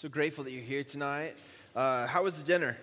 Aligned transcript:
So 0.00 0.08
grateful 0.08 0.44
that 0.44 0.52
you're 0.52 0.62
here 0.62 0.84
tonight. 0.84 1.34
Uh, 1.74 2.06
how 2.06 2.22
was 2.22 2.38
the 2.38 2.44
dinner? 2.44 2.76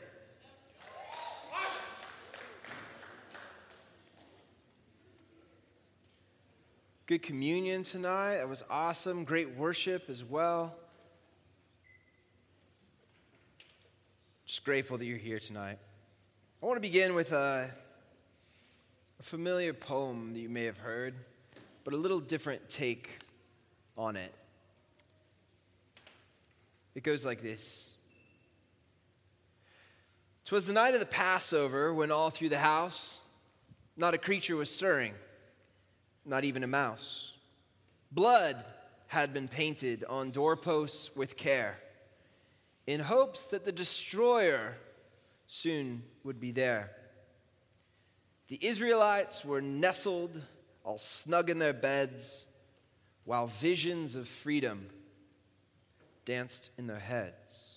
Good 7.06 7.22
communion 7.22 7.84
tonight. 7.84 8.36
That 8.36 8.50
was 8.50 8.66
awesome. 8.70 9.24
Great 9.24 9.56
worship 9.56 10.10
as 10.10 10.26
well. 10.26 10.76
Just 14.46 14.66
grateful 14.66 14.98
that 14.98 15.06
you're 15.06 15.18
here 15.18 15.40
tonight. 15.40 15.78
I 16.62 16.66
want 16.66 16.76
to 16.76 16.82
begin 16.82 17.16
with 17.16 17.32
a, 17.32 17.72
a 19.22 19.24
familiar 19.24 19.72
poem 19.72 20.34
that 20.34 20.40
you 20.42 20.50
may 20.50 20.66
have 20.66 20.80
heard, 20.80 21.16
but 21.86 21.94
a 21.94 21.98
little 21.98 22.20
different 22.20 22.70
take 22.70 23.10
on 23.98 24.18
it. 24.18 24.34
It 26.96 27.04
goes 27.04 27.26
like 27.26 27.42
this 27.42 27.94
Twas 30.46 30.66
the 30.66 30.74
night 30.74 30.94
of 30.94 31.00
the 31.00 31.06
Passover 31.06 31.94
when 31.94 32.12
all 32.12 32.30
through 32.30 32.50
the 32.50 32.58
house 32.58 33.22
not 33.98 34.14
a 34.14 34.18
creature 34.18 34.56
was 34.56 34.70
stirring, 34.70 35.14
not 36.26 36.44
even 36.44 36.64
a 36.64 36.68
mouse. 36.68 37.32
Blood 38.12 38.64
had 39.08 39.34
been 39.34 39.48
painted 39.48 40.04
on 40.10 40.32
doorposts 40.32 41.16
with 41.16 41.38
care, 41.38 41.80
in 42.88 43.00
hopes 43.00 43.48
that 43.48 43.64
the 43.64 43.72
destroyer 43.72 44.76
soon 45.48 46.04
would 46.24 46.40
be 46.40 46.52
there. 46.52 46.92
The 48.48 48.64
Israelites 48.66 49.46
were 49.46 49.62
nestled 49.62 50.42
all 50.84 50.98
snug 50.98 51.50
in 51.50 51.58
their 51.58 51.74
beds, 51.74 52.48
while 53.24 53.48
visions 53.48 54.16
of 54.16 54.28
freedom 54.28 54.88
danced 56.26 56.72
in 56.78 56.88
their 56.88 57.00
heads. 57.00 57.72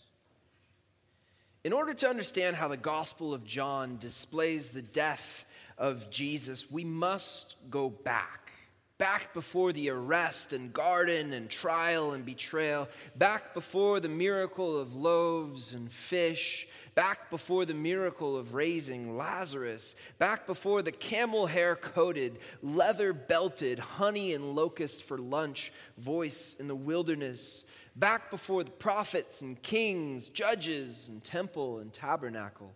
In 1.65 1.73
order 1.73 1.93
to 1.93 2.09
understand 2.09 2.57
how 2.57 2.69
the 2.69 2.77
Gospel 2.77 3.35
of 3.35 3.45
John 3.45 3.99
displays 3.99 4.71
the 4.71 4.83
death 4.83 5.45
of 5.77 6.11
Jesus, 6.11 6.71
we 6.71 6.85
must 6.85 7.57
go 7.71 7.91
back. 7.91 8.53
Back 8.97 9.33
before 9.33 9.73
the 9.73 9.91
arrest 9.91 10.53
and 10.53 10.73
garden 10.73 11.33
and 11.33 11.49
trial 11.49 12.13
and 12.13 12.25
betrayal, 12.25 12.89
back 13.17 13.55
before 13.55 14.01
the 14.01 14.09
miracle 14.09 14.77
of 14.79 14.97
loaves 14.97 15.75
and 15.75 15.91
fish, 15.93 16.67
back 16.97 17.31
before 17.31 17.65
the 17.65 17.75
miracle 17.75 18.37
of 18.37 18.55
raising 18.55 19.17
Lazarus, 19.17 19.95
back 20.19 20.49
before 20.49 20.83
the 20.83 20.91
camel 20.91 21.47
hair 21.47 21.77
coated, 21.77 22.39
leather 22.61 23.13
belted, 23.13 23.79
honey 23.79 24.35
and 24.35 24.57
locust 24.57 25.05
for 25.05 25.17
lunch 25.17 25.73
voice 25.97 26.57
in 26.59 26.67
the 26.67 26.75
wilderness, 26.75 27.65
back 27.99 28.31
before 28.31 28.63
the 28.63 28.71
prophets 28.71 29.41
and 29.41 29.61
kings, 29.63 30.29
judges 30.29 31.09
and 31.09 31.23
temple 31.23 31.79
and 31.79 31.93
tabernacle, 31.93 32.73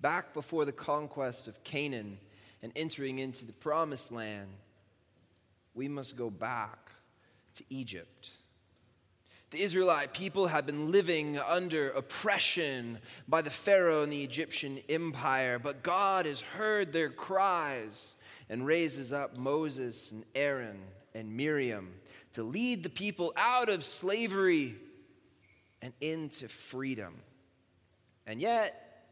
back 0.00 0.34
before 0.34 0.64
the 0.64 0.72
conquest 0.72 1.48
of 1.48 1.64
Canaan 1.64 2.18
and 2.62 2.70
entering 2.76 3.18
into 3.18 3.46
the 3.46 3.52
promised 3.54 4.12
land, 4.12 4.50
we 5.74 5.88
must 5.88 6.16
go 6.16 6.28
back 6.28 6.90
to 7.54 7.64
Egypt. 7.70 8.30
The 9.50 9.62
Israelite 9.62 10.12
people 10.12 10.46
had 10.46 10.66
been 10.66 10.92
living 10.92 11.38
under 11.38 11.90
oppression 11.90 12.98
by 13.26 13.40
the 13.40 13.50
Pharaoh 13.50 14.02
and 14.02 14.12
the 14.12 14.22
Egyptian 14.22 14.78
empire, 14.90 15.58
but 15.58 15.82
God 15.82 16.26
has 16.26 16.42
heard 16.42 16.92
their 16.92 17.08
cries 17.08 18.14
and 18.50 18.66
raises 18.66 19.10
up 19.10 19.38
Moses 19.38 20.12
and 20.12 20.24
Aaron 20.34 20.80
and 21.14 21.34
Miriam 21.34 21.94
to 22.38 22.44
lead 22.44 22.84
the 22.84 22.88
people 22.88 23.32
out 23.36 23.68
of 23.68 23.82
slavery 23.82 24.76
and 25.82 25.92
into 26.00 26.46
freedom. 26.46 27.20
And 28.28 28.40
yet, 28.40 29.02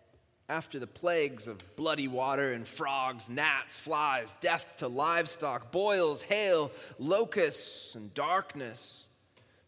after 0.48 0.78
the 0.78 0.86
plagues 0.86 1.48
of 1.48 1.58
bloody 1.74 2.06
water 2.06 2.52
and 2.52 2.68
frogs, 2.68 3.28
gnats, 3.28 3.76
flies, 3.76 4.36
death 4.40 4.64
to 4.76 4.86
livestock, 4.86 5.72
boils, 5.72 6.22
hail, 6.22 6.70
locusts, 7.00 7.96
and 7.96 8.14
darkness, 8.14 9.04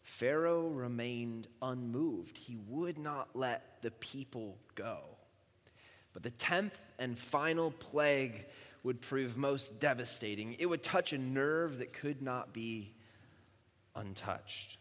Pharaoh 0.03 0.69
remained 0.69 1.49
unmoved. 1.61 2.37
He 2.37 2.55
would 2.69 2.97
not 2.97 3.27
let 3.33 3.81
the 3.81 3.91
people 3.91 4.57
go. 4.75 4.99
But 6.13 6.23
the 6.23 6.31
tenth 6.31 6.79
and 6.97 7.19
final 7.19 7.71
plague 7.71 8.45
would 8.83 9.01
prove 9.01 9.35
most 9.35 9.81
devastating. 9.81 10.55
It 10.59 10.67
would 10.67 10.81
touch 10.81 11.11
a 11.11 11.17
nerve 11.17 11.79
that 11.79 11.91
could 11.91 12.21
not 12.21 12.53
be 12.53 12.93
untouched. 13.99 14.77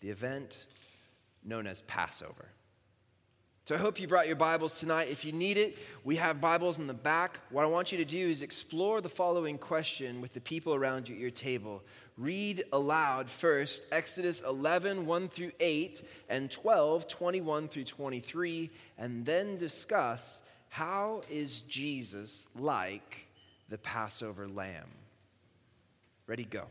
The 0.00 0.10
event 0.10 0.58
known 1.42 1.66
as 1.66 1.82
Passover. 1.82 2.48
So 3.66 3.74
I 3.74 3.78
hope 3.78 3.98
you 3.98 4.06
brought 4.06 4.26
your 4.26 4.36
Bibles 4.36 4.78
tonight. 4.78 5.08
If 5.10 5.24
you 5.24 5.32
need 5.32 5.56
it, 5.56 5.78
we 6.04 6.16
have 6.16 6.38
Bibles 6.38 6.78
in 6.78 6.86
the 6.86 6.92
back. 6.92 7.40
What 7.48 7.64
I 7.64 7.68
want 7.68 7.92
you 7.92 7.98
to 7.98 8.04
do 8.04 8.28
is 8.28 8.42
explore 8.42 9.00
the 9.00 9.08
following 9.08 9.56
question 9.56 10.20
with 10.20 10.34
the 10.34 10.40
people 10.40 10.74
around 10.74 11.08
you 11.08 11.14
at 11.14 11.20
your 11.20 11.30
table 11.30 11.82
read 12.16 12.64
aloud 12.72 13.28
first 13.28 13.84
Exodus 13.90 14.42
11, 14.42 15.06
1 15.06 15.28
through 15.28 15.52
8, 15.58 16.02
and 16.28 16.50
12, 16.50 17.08
21 17.08 17.68
through 17.68 17.84
23, 17.84 18.70
and 18.98 19.26
then 19.26 19.56
discuss 19.56 20.42
how 20.68 21.22
is 21.30 21.62
Jesus 21.62 22.48
like 22.54 23.26
the 23.68 23.78
Passover 23.78 24.48
lamb? 24.48 24.90
Ready, 26.26 26.44
go. 26.44 26.66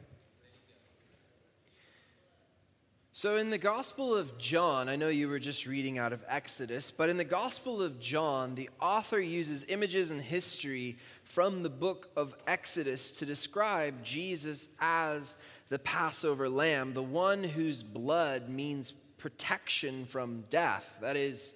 So, 3.16 3.38
in 3.38 3.52
the 3.52 3.60
Gospel 3.60 4.16
of 4.16 4.40
John, 4.40 4.90
I 4.90 4.96
know 4.96 5.08
you 5.08 5.30
were 5.30 5.38
just 5.38 5.68
reading 5.68 6.00
out 6.00 6.14
of 6.14 6.26
Exodus, 6.28 6.90
but 6.90 7.10
in 7.10 7.18
the 7.18 7.24
Gospel 7.24 7.80
of 7.80 8.00
John, 8.00 8.56
the 8.56 8.72
author 8.82 9.20
uses 9.20 9.68
images 9.70 10.10
and 10.10 10.20
history 10.20 10.98
from 11.24 11.62
the 11.62 11.70
book 11.70 12.10
of 12.18 12.36
Exodus 12.48 13.12
to 13.20 13.28
describe 13.28 14.04
Jesus 14.04 14.68
as 14.80 15.38
the 15.70 15.78
Passover 15.78 16.50
lamb, 16.50 16.96
the 16.96 17.04
one 17.04 17.44
whose 17.44 17.84
blood 17.84 18.50
means 18.50 18.94
protection 19.20 20.08
from 20.08 20.46
death, 20.50 20.96
that 21.00 21.16
is, 21.16 21.54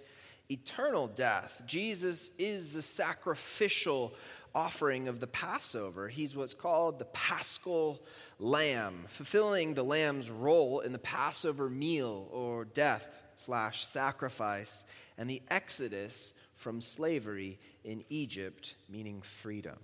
eternal 0.50 1.08
death. 1.08 1.62
Jesus 1.66 2.32
is 2.38 2.72
the 2.72 2.82
sacrificial 2.82 4.14
offering 4.56 5.08
of 5.08 5.20
the 5.20 5.28
Passover. 5.28 6.08
He's 6.08 6.36
what's 6.36 6.54
called 6.54 7.00
the 7.00 7.06
paschal 7.06 8.02
lamb, 8.40 9.06
fulfilling 9.10 9.74
the 9.74 9.84
lamb's 9.84 10.32
role 10.32 10.80
in 10.80 10.92
the 10.94 11.00
Passover 11.00 11.70
meal 11.70 12.28
or 12.32 12.66
death 12.66 13.08
slash 13.36 13.86
sacrifice 13.86 14.84
and 15.18 15.30
the 15.30 15.42
exodus 15.50 16.34
from 16.56 16.82
slavery 16.82 17.60
in 17.84 18.04
Egypt, 18.10 18.76
meaning 18.90 19.22
freedom. 19.22 19.78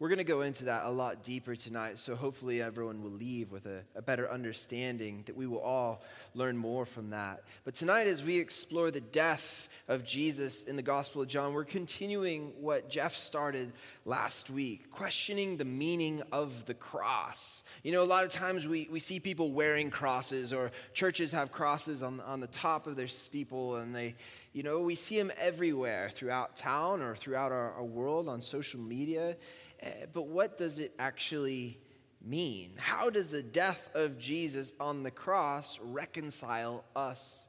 We're 0.00 0.08
going 0.08 0.16
to 0.16 0.24
go 0.24 0.40
into 0.40 0.64
that 0.64 0.86
a 0.86 0.90
lot 0.90 1.22
deeper 1.22 1.54
tonight, 1.54 1.98
so 1.98 2.16
hopefully 2.16 2.62
everyone 2.62 3.02
will 3.02 3.10
leave 3.10 3.52
with 3.52 3.66
a, 3.66 3.82
a, 3.94 4.00
better 4.00 4.30
understanding 4.30 5.24
that 5.26 5.36
we 5.36 5.46
will 5.46 5.60
all 5.60 6.00
learn 6.34 6.56
more 6.56 6.86
from 6.86 7.10
that. 7.10 7.44
But 7.64 7.74
tonight, 7.74 8.06
as 8.06 8.24
we 8.24 8.38
explore 8.38 8.90
the 8.90 9.02
death 9.02 9.68
of 9.88 10.02
Jesus 10.02 10.62
in 10.62 10.76
the 10.76 10.82
Gospel 10.82 11.20
of 11.20 11.28
John, 11.28 11.52
we're 11.52 11.66
continuing 11.66 12.54
what 12.62 12.88
Jeff 12.88 13.14
started 13.14 13.72
last 14.06 14.48
week, 14.48 14.90
questioning 14.90 15.58
the 15.58 15.66
meaning 15.66 16.22
of 16.32 16.64
the 16.64 16.72
cross. 16.72 17.62
You 17.82 17.92
know, 17.92 18.02
a 18.02 18.04
lot 18.04 18.24
of 18.24 18.32
times 18.32 18.66
we, 18.66 18.88
we 18.90 19.00
see 19.00 19.20
people 19.20 19.52
wearing 19.52 19.90
crosses, 19.90 20.54
or 20.54 20.72
churches 20.94 21.30
have 21.32 21.52
crosses 21.52 22.02
on, 22.02 22.20
on 22.20 22.40
the 22.40 22.46
top 22.46 22.86
of 22.86 22.96
their 22.96 23.06
steeple, 23.06 23.76
and 23.76 23.94
they, 23.94 24.14
you 24.54 24.62
know, 24.62 24.80
we 24.80 24.94
see 24.94 25.18
them 25.18 25.30
everywhere 25.38 26.10
throughout 26.14 26.56
town 26.56 27.02
or 27.02 27.14
throughout 27.16 27.52
our, 27.52 27.72
our 27.72 27.84
world 27.84 28.30
on 28.30 28.40
social 28.40 28.80
media. 28.80 29.36
Eh, 29.80 30.06
but 30.12 30.26
what 30.26 30.58
does 30.58 30.78
it 30.78 30.92
actually 30.98 31.78
mean? 32.22 32.72
How 32.76 33.10
does 33.10 33.30
the 33.30 33.42
death 33.42 33.90
of 33.94 34.18
Jesus 34.18 34.72
on 34.78 35.02
the 35.02 35.10
cross 35.10 35.78
reconcile 35.82 36.84
us 36.94 37.46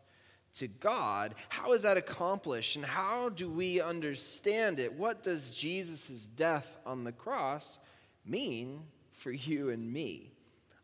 to 0.55 0.67
God? 0.67 1.35
How 1.49 1.73
is 1.73 1.83
that 1.83 1.97
accomplished? 1.97 2.75
And 2.75 2.85
how 2.85 3.29
do 3.29 3.49
we 3.49 3.81
understand 3.81 4.79
it? 4.79 4.93
What 4.93 5.23
does 5.23 5.53
Jesus' 5.53 6.27
death 6.27 6.79
on 6.85 7.03
the 7.03 7.11
cross 7.11 7.79
mean 8.25 8.83
for 9.11 9.31
you 9.31 9.69
and 9.69 9.91
me? 9.91 10.31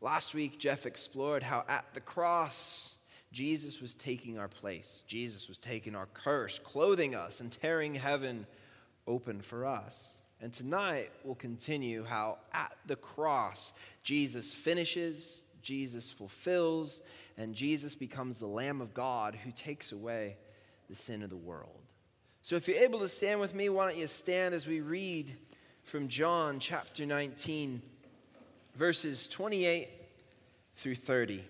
Last 0.02 0.34
week, 0.34 0.60
Jeff 0.60 0.86
explored 0.86 1.44
how 1.44 1.64
at 1.68 1.86
the 1.94 2.02
cross, 2.02 2.96
Jesus 3.32 3.82
was 3.82 3.96
taking 3.96 4.38
our 4.38 4.48
place. 4.48 5.04
Jesus 5.08 5.48
was 5.48 5.58
taking 5.58 5.96
our 5.96 6.08
curse, 6.14 6.60
clothing 6.60 7.16
us, 7.16 7.40
and 7.40 7.52
tearing 7.52 7.96
heaven 7.96 8.46
open 9.08 9.42
for 9.42 9.66
us. 9.66 10.17
And 10.42 10.54
tonight 10.54 11.12
we'll 11.24 11.36
continue 11.36 12.04
how 12.04 12.38
at 12.54 12.72
the 12.86 12.95
cross 12.95 13.74
Jesus 14.04 14.51
finishes, 14.51 15.42
Jesus 15.62 16.12
fulfills, 16.12 17.01
and 17.38 17.56
Jesus 17.56 17.95
becomes 17.95 18.38
the 18.38 18.48
Lamb 18.48 18.80
of 18.80 18.94
God 18.94 19.36
who 19.36 19.51
takes 19.51 19.92
away 19.92 20.38
the 20.89 20.95
sin 20.95 21.24
of 21.24 21.30
the 21.30 21.36
world. 21.36 21.81
So 22.42 22.56
if 22.56 22.68
you're 22.68 22.78
able 22.78 23.00
to 23.00 23.10
stand 23.10 23.39
with 23.39 23.54
me, 23.54 23.69
why 23.69 23.88
don't 23.88 23.98
you 23.98 24.07
stand 24.07 24.54
as 24.54 24.68
we 24.68 24.80
read 24.80 25.36
from 25.84 26.07
John 26.07 26.60
chapter 26.60 27.06
19, 27.06 27.81
verses 28.75 29.28
28 29.28 29.90
through 30.75 30.95
30. 30.95 31.44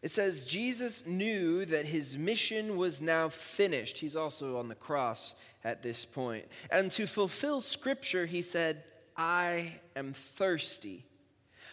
It 0.00 0.10
says, 0.12 0.44
Jesus 0.44 1.06
knew 1.06 1.64
that 1.64 1.84
his 1.84 2.16
mission 2.16 2.76
was 2.76 3.02
now 3.02 3.28
finished. 3.28 3.98
He's 3.98 4.14
also 4.14 4.58
on 4.58 4.68
the 4.68 4.76
cross 4.76 5.34
at 5.64 5.82
this 5.82 6.04
point. 6.06 6.46
And 6.70 6.90
to 6.92 7.06
fulfill 7.06 7.60
scripture, 7.60 8.24
he 8.24 8.42
said, 8.42 8.84
I 9.16 9.74
am 9.96 10.12
thirsty. 10.12 11.04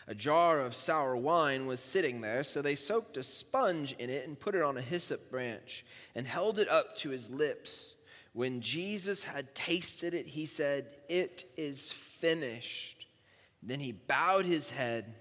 A 0.07 0.15
jar 0.15 0.59
of 0.59 0.75
sour 0.75 1.15
wine 1.15 1.67
was 1.67 1.79
sitting 1.79 2.21
there, 2.21 2.43
so 2.43 2.61
they 2.61 2.75
soaked 2.75 3.17
a 3.17 3.23
sponge 3.23 3.93
in 3.97 4.09
it 4.09 4.27
and 4.27 4.39
put 4.39 4.55
it 4.55 4.61
on 4.61 4.77
a 4.77 4.81
hyssop 4.81 5.29
branch 5.29 5.85
and 6.15 6.27
held 6.27 6.59
it 6.59 6.69
up 6.69 6.95
to 6.97 7.09
his 7.09 7.29
lips. 7.29 7.95
When 8.33 8.61
Jesus 8.61 9.23
had 9.23 9.55
tasted 9.55 10.13
it, 10.13 10.27
he 10.27 10.45
said, 10.45 10.87
It 11.07 11.45
is 11.57 11.91
finished. 11.91 13.07
Then 13.63 13.79
he 13.79 13.93
bowed 13.93 14.45
his 14.45 14.69
head 14.69 15.13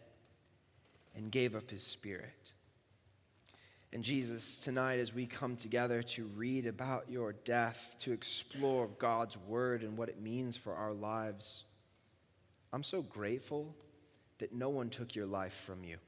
and 1.14 1.30
gave 1.30 1.54
up 1.54 1.70
his 1.70 1.82
spirit. 1.82 2.43
And 3.94 4.02
Jesus, 4.02 4.58
tonight, 4.58 4.98
as 4.98 5.14
we 5.14 5.24
come 5.24 5.54
together 5.54 6.02
to 6.02 6.24
read 6.34 6.66
about 6.66 7.08
your 7.08 7.32
death, 7.32 7.94
to 8.00 8.10
explore 8.10 8.88
God's 8.98 9.38
word 9.38 9.84
and 9.84 9.96
what 9.96 10.08
it 10.08 10.20
means 10.20 10.56
for 10.56 10.74
our 10.74 10.92
lives, 10.92 11.62
I'm 12.72 12.82
so 12.82 13.02
grateful 13.02 13.72
that 14.38 14.52
no 14.52 14.68
one 14.68 14.90
took 14.90 15.14
your 15.14 15.26
life 15.26 15.54
from 15.64 15.84
you, 15.84 15.98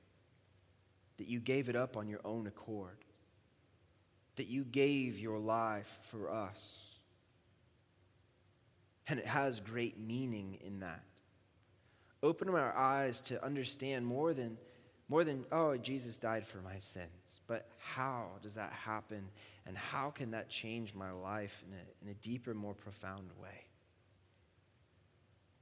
that 1.18 1.28
you 1.28 1.38
gave 1.38 1.68
it 1.68 1.76
up 1.76 1.96
on 1.96 2.08
your 2.08 2.18
own 2.24 2.48
accord, 2.48 2.98
that 4.34 4.48
you 4.48 4.64
gave 4.64 5.20
your 5.20 5.38
life 5.38 5.96
for 6.10 6.28
us. 6.28 6.84
And 9.06 9.20
it 9.20 9.26
has 9.26 9.60
great 9.60 9.96
meaning 9.96 10.58
in 10.66 10.80
that. 10.80 11.04
Open 12.20 12.48
our 12.48 12.76
eyes 12.76 13.20
to 13.20 13.42
understand 13.44 14.04
more 14.04 14.34
than 14.34 14.58
more 15.08 15.22
than, 15.22 15.44
oh, 15.52 15.76
Jesus 15.76 16.18
died 16.18 16.44
for 16.44 16.58
my 16.58 16.78
But 17.46 17.68
how 17.78 18.28
does 18.42 18.54
that 18.54 18.72
happen? 18.72 19.28
And 19.66 19.76
how 19.76 20.10
can 20.10 20.30
that 20.32 20.48
change 20.48 20.94
my 20.94 21.10
life 21.10 21.64
in 21.66 21.74
a, 21.74 22.04
in 22.04 22.10
a 22.10 22.14
deeper, 22.14 22.54
more 22.54 22.74
profound 22.74 23.30
way? 23.40 23.64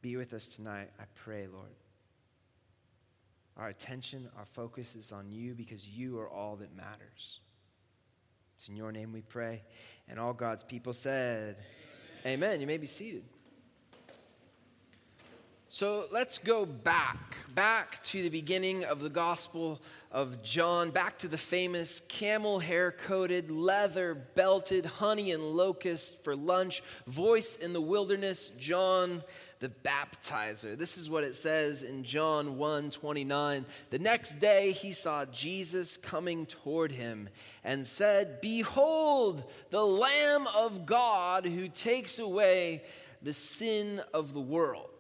Be 0.02 0.16
with 0.16 0.34
us 0.34 0.46
tonight, 0.46 0.90
I 1.00 1.04
pray, 1.14 1.46
Lord. 1.46 1.74
Our 3.56 3.68
attention, 3.68 4.28
our 4.36 4.44
focus 4.44 4.96
is 4.96 5.12
on 5.12 5.30
you 5.30 5.54
because 5.54 5.88
you 5.88 6.18
are 6.18 6.28
all 6.28 6.56
that 6.56 6.74
matters. 6.76 7.40
It's 8.56 8.68
in 8.68 8.76
your 8.76 8.92
name 8.92 9.12
we 9.12 9.22
pray. 9.22 9.62
And 10.08 10.18
all 10.18 10.32
God's 10.32 10.62
people 10.62 10.92
said, 10.92 11.56
Amen. 12.26 12.44
Amen. 12.44 12.60
You 12.60 12.66
may 12.66 12.78
be 12.78 12.86
seated. 12.86 13.24
So 15.74 16.04
let's 16.12 16.38
go 16.38 16.64
back, 16.64 17.34
back 17.52 18.00
to 18.04 18.22
the 18.22 18.28
beginning 18.28 18.84
of 18.84 19.00
the 19.00 19.10
Gospel 19.10 19.82
of 20.12 20.40
John, 20.40 20.92
back 20.92 21.18
to 21.18 21.26
the 21.26 21.36
famous 21.36 22.00
camel 22.06 22.60
hair 22.60 22.92
coated, 22.92 23.50
leather 23.50 24.14
belted, 24.14 24.86
honey 24.86 25.32
and 25.32 25.42
locust 25.42 26.22
for 26.22 26.36
lunch, 26.36 26.80
voice 27.08 27.56
in 27.56 27.72
the 27.72 27.80
wilderness, 27.80 28.52
John 28.56 29.24
the 29.58 29.68
baptizer. 29.68 30.78
This 30.78 30.96
is 30.96 31.10
what 31.10 31.24
it 31.24 31.34
says 31.34 31.82
in 31.82 32.04
John 32.04 32.56
1 32.56 32.90
29. 32.90 33.66
The 33.90 33.98
next 33.98 34.38
day 34.38 34.70
he 34.70 34.92
saw 34.92 35.24
Jesus 35.24 35.96
coming 35.96 36.46
toward 36.46 36.92
him 36.92 37.28
and 37.64 37.84
said, 37.84 38.40
Behold, 38.40 39.42
the 39.70 39.84
Lamb 39.84 40.46
of 40.54 40.86
God 40.86 41.44
who 41.44 41.66
takes 41.66 42.20
away 42.20 42.84
the 43.22 43.32
sin 43.32 44.00
of 44.12 44.34
the 44.34 44.40
world. 44.40 44.90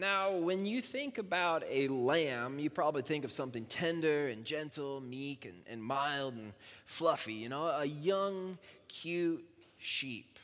Now, 0.00 0.32
when 0.32 0.64
you 0.64 0.80
think 0.80 1.18
about 1.18 1.62
a 1.68 1.88
lamb, 1.88 2.58
you 2.58 2.70
probably 2.70 3.02
think 3.02 3.26
of 3.26 3.30
something 3.30 3.66
tender 3.66 4.28
and 4.28 4.46
gentle, 4.46 5.02
meek 5.02 5.44
and, 5.44 5.60
and 5.68 5.84
mild 5.84 6.36
and 6.36 6.54
fluffy, 6.86 7.34
you 7.34 7.50
know, 7.50 7.66
a 7.66 7.84
young, 7.84 8.56
cute 8.88 9.44
sheep. 9.76 10.38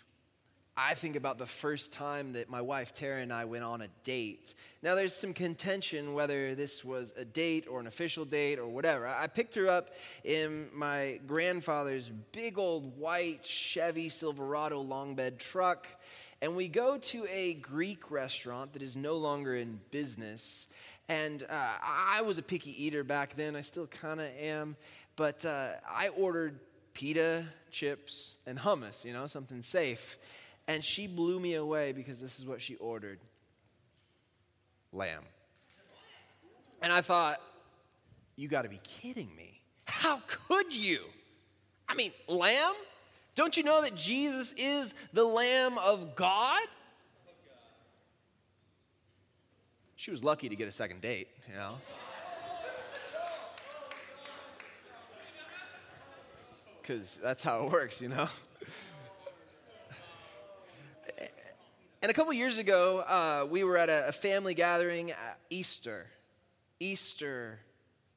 I 0.77 0.93
think 0.93 1.17
about 1.17 1.39
the 1.39 1.47
first 1.47 1.91
time 1.91 2.35
that 2.35 2.51
my 2.51 2.61
wife 2.61 2.93
Tara 2.93 3.23
and 3.23 3.33
I 3.33 3.47
went 3.47 3.65
on 3.65 3.81
a 3.81 3.89
date. 4.05 4.53
Now, 4.83 4.95
there's 4.95 5.15
some 5.17 5.33
contention 5.33 6.13
whether 6.13 6.55
this 6.55 6.85
was 6.85 7.15
a 7.17 7.25
date 7.25 7.67
or 7.67 7.81
an 7.81 7.87
official 7.87 8.27
date 8.27 8.59
or 8.59 8.69
whatever. 8.69 9.07
I 9.07 9.27
picked 9.27 9.55
her 9.55 9.69
up 9.69 9.95
in 10.23 10.69
my 10.75 11.19
grandfather's 11.27 12.13
big 12.33 12.59
old 12.59 12.99
white 12.99 13.43
Chevy 13.43 14.11
Silverado 14.11 14.83
long 14.83 15.15
bed 15.15 15.39
truck 15.39 15.89
and 16.47 16.55
we 16.55 16.69
go 16.69 16.97
to 16.97 17.27
a 17.29 17.55
Greek 17.55 18.09
restaurant 18.09 18.75
that 18.75 18.81
is 18.81 18.97
no 18.97 19.17
longer 19.17 19.57
in 19.57 19.81
business. 19.91 20.69
And 21.09 21.43
uh, 21.43 21.47
I 21.51 22.23
was 22.23 22.39
a 22.39 22.43
picky 22.43 22.85
eater 22.85 23.03
back 23.03 23.35
then, 23.35 23.57
I 23.57 23.63
still 23.63 23.89
kind 23.89 24.21
of 24.21 24.29
am. 24.41 24.77
But 25.17 25.45
uh, 25.45 25.71
I 25.91 26.11
ordered 26.17 26.61
pita, 26.95 27.47
chips, 27.73 28.39
and 28.47 28.57
hummus, 28.57 29.05
you 29.05 29.13
know, 29.13 29.27
something 29.27 29.61
safe. 29.61 30.19
And 30.69 30.85
she 30.85 31.09
blew 31.09 31.41
me 31.41 31.55
away 31.55 31.91
because 31.91 32.21
this 32.21 32.39
is 32.39 32.47
what 32.47 32.63
she 32.63 32.77
ordered 32.77 33.19
lamb. 34.93 35.25
And 36.81 36.93
I 36.93 37.01
thought, 37.01 37.41
you 38.37 38.47
got 38.47 38.63
to 38.63 38.69
be 38.69 38.81
kidding 38.85 39.35
me. 39.35 39.63
How 39.87 40.23
could 40.29 40.77
you? 40.77 41.01
I 41.89 41.97
mean, 41.97 42.13
lamb? 42.29 42.75
Don't 43.37 43.55
you 43.55 43.63
know 43.63 43.83
that 43.83 43.95
Jesus 43.95 44.55
is 44.57 44.95
the 45.13 45.23
Lamb 45.23 45.77
of 45.77 46.17
God? 46.17 46.63
She 49.95 50.11
was 50.11 50.25
lucky 50.25 50.49
to 50.49 50.57
get 50.57 50.69
a 50.69 50.73
second 50.73 51.03
date, 51.03 51.29
you 51.47 51.55
know. 51.55 51.75
Because 56.81 57.19
that's 57.23 57.43
how 57.43 57.65
it 57.65 57.71
works, 57.71 58.01
you 58.01 58.09
know. 58.09 58.27
And 62.01 62.11
a 62.11 62.15
couple 62.15 62.33
years 62.33 62.59
ago, 62.59 63.01
uh, 63.01 63.47
we 63.51 63.65
were 63.65 63.77
at 63.77 63.91
a, 63.91 64.09
a 64.09 64.13
family 64.13 64.55
gathering 64.55 65.11
at 65.11 65.39
Easter, 65.51 66.07
Easter 66.81 67.59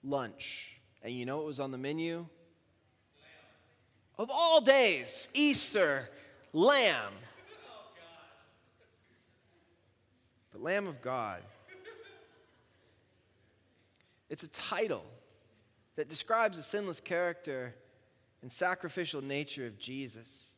lunch. 0.02 0.80
And 1.02 1.14
you 1.14 1.26
know 1.26 1.38
what 1.38 1.46
was 1.46 1.60
on 1.60 1.72
the 1.72 1.78
menu? 1.78 2.28
Of 4.20 4.30
all 4.30 4.60
days, 4.60 5.30
Easter, 5.34 6.10
lamb. 6.52 7.14
The 10.52 10.58
Lamb 10.58 10.88
of 10.88 11.02
God. 11.02 11.42
It's 14.30 14.44
a 14.44 14.50
title 14.50 15.06
that 15.96 16.10
describes 16.10 16.58
the 16.58 16.64
sinless 16.64 17.00
character 17.00 17.74
and 18.42 18.52
sacrificial 18.52 19.22
nature 19.22 19.66
of 19.66 19.80
Jesus. 19.80 20.56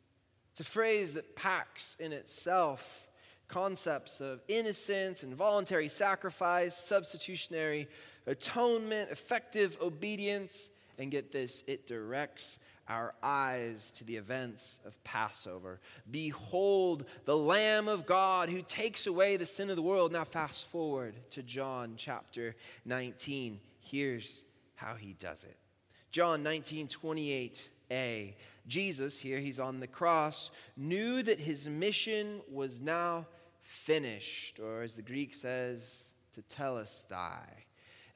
It's 0.50 0.62
a 0.62 0.64
phrase 0.64 1.14
that 1.14 1.36
packs 1.36 1.96
in 2.00 2.14
itself 2.14 3.08
concepts 3.48 4.22
of 4.22 4.42
innocence 4.48 5.22
and 5.22 5.36
voluntary 5.36 5.88
sacrifice, 5.88 6.76
substitutionary 6.76 7.88
atonement, 8.26 9.12
effective 9.12 9.78
obedience, 9.82 10.72
and 10.98 11.12
get 11.12 11.32
this, 11.32 11.64
it 11.68 11.86
directs 11.86 12.58
our 12.92 13.14
eyes 13.24 13.90
to 13.94 14.04
the 14.04 14.18
events 14.18 14.82
of 14.86 15.02
Passover. 15.06 15.80
Behold, 16.10 17.06
the 17.24 17.38
Lamb 17.38 17.88
of 17.88 18.06
God 18.06 18.50
who 18.50 18.62
takes 18.62 19.08
away 19.08 19.38
the 19.38 19.46
sin 19.46 19.70
of 19.70 19.78
the 19.78 19.82
world. 19.82 20.12
Now, 20.12 20.26
fast 20.26 20.68
forward 20.68 21.16
to 21.32 21.42
John 21.42 21.94
chapter 21.96 22.54
19. 22.84 23.62
Here's 23.80 24.44
how 24.76 24.96
he 24.96 25.14
does 25.14 25.46
it 25.46 25.56
John 26.12 26.44
19, 26.44 26.90
28a. 26.90 28.34
Jesus, 28.68 29.20
here 29.20 29.40
he's 29.40 29.60
on 29.60 29.80
the 29.80 29.88
cross, 29.88 30.52
knew 30.76 31.24
that 31.24 31.40
his 31.40 31.68
mission 31.68 32.42
was 32.52 32.82
now 32.82 33.26
finished, 33.62 34.60
or 34.60 34.82
as 34.82 34.98
the 34.98 35.02
Greek 35.02 35.34
says, 35.34 36.04
tetelestai. 36.38 37.40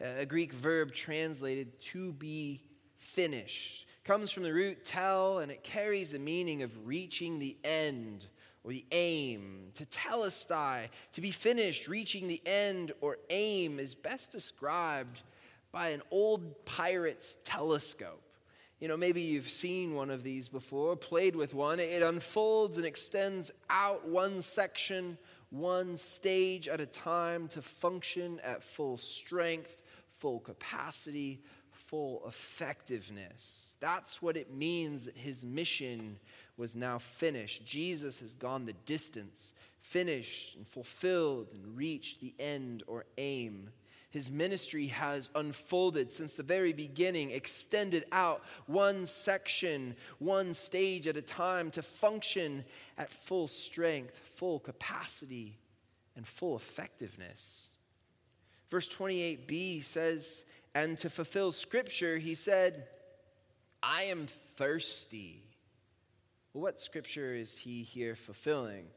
A 0.02 0.26
Greek 0.26 0.52
verb 0.52 0.92
translated 0.92 1.80
to 1.80 2.12
be 2.12 2.62
finished 2.98 3.85
comes 4.06 4.32
from 4.32 4.44
the 4.44 4.54
root 4.54 4.86
tell, 4.86 5.40
and 5.40 5.52
it 5.52 5.64
carries 5.64 6.12
the 6.12 6.20
meaning 6.20 6.62
of 6.62 6.88
reaching 6.88 7.40
the 7.40 7.58
end 7.64 8.28
or 8.64 8.72
the 8.72 8.86
aim. 8.92 9.72
Tetelestai, 9.74 10.90
to 11.14 11.22
be 11.22 11.32
finished, 11.32 11.88
reaching 11.88 12.28
the 12.28 12.42
end 12.46 12.92
or 13.02 13.18
aim, 13.32 13.80
is 13.80 13.96
best 13.96 14.32
described 14.32 15.24
by 15.72 15.90
an 15.90 16.04
old 16.12 16.66
pirate's 16.66 17.38
telescope. 17.44 18.22
You 18.80 18.88
know, 18.88 18.98
maybe 18.98 19.22
you've 19.22 19.50
seen 19.50 19.96
one 19.96 20.12
of 20.12 20.22
these 20.22 20.50
before, 20.50 20.96
played 20.96 21.36
with 21.36 21.56
one. 21.56 21.80
It 21.80 22.04
unfolds 22.04 22.78
and 22.78 22.86
extends 22.86 23.50
out 23.72 24.08
one 24.08 24.44
section, 24.44 25.18
one 25.50 25.98
stage 25.98 26.68
at 26.68 26.80
a 26.80 26.86
time 26.86 27.48
to 27.50 27.62
function 27.62 28.40
at 28.44 28.62
full 28.62 28.98
strength, 28.98 29.76
full 30.20 30.40
capacity, 30.40 31.42
full 31.72 32.22
effectiveness. 32.28 33.65
That's 33.80 34.22
what 34.22 34.38
it 34.38 34.54
means 34.54 35.06
that 35.06 35.18
his 35.18 35.44
mission 35.44 36.18
was 36.58 36.76
now 36.76 36.98
finished. 37.00 37.66
Jesus 37.66 38.22
has 38.22 38.34
gone 38.34 38.66
the 38.66 38.74
distance, 38.86 39.54
finished 39.82 40.56
and 40.56 40.68
fulfilled 40.68 41.48
and 41.54 41.78
reached 41.78 42.22
the 42.22 42.34
end 42.40 42.84
or 42.88 43.06
aim. 43.18 43.70
his 44.16 44.32
ministry 44.32 44.88
has 44.88 45.30
unfolded 45.36 46.10
since 46.10 46.36
the 46.36 46.42
very 46.44 46.72
beginning, 46.72 47.32
extended 47.32 48.06
out 48.14 48.42
one 48.66 49.06
section, 49.06 49.94
one 50.20 50.54
stage 50.54 51.06
at 51.06 51.18
a 51.18 51.22
time 51.22 51.70
to 51.70 51.82
function 51.82 52.64
at 52.98 53.12
full 53.12 53.50
strength, 53.50 54.18
full 54.36 54.58
capacity, 54.60 55.58
and 56.16 56.26
full 56.26 56.56
effectiveness. 56.56 57.68
Verse 58.72 58.88
28b 58.88 59.84
says, 59.84 60.46
And 60.74 60.98
to 61.00 61.10
fulfill 61.10 61.52
scripture, 61.52 62.18
he 62.18 62.36
said, 62.36 62.88
I 63.88 64.06
am 64.06 64.26
thirsty. 64.56 65.44
What 66.54 66.82
scripture 66.82 67.36
is 67.36 67.56
he 67.56 67.84
here 67.84 68.16
fulfilling? 68.16 68.88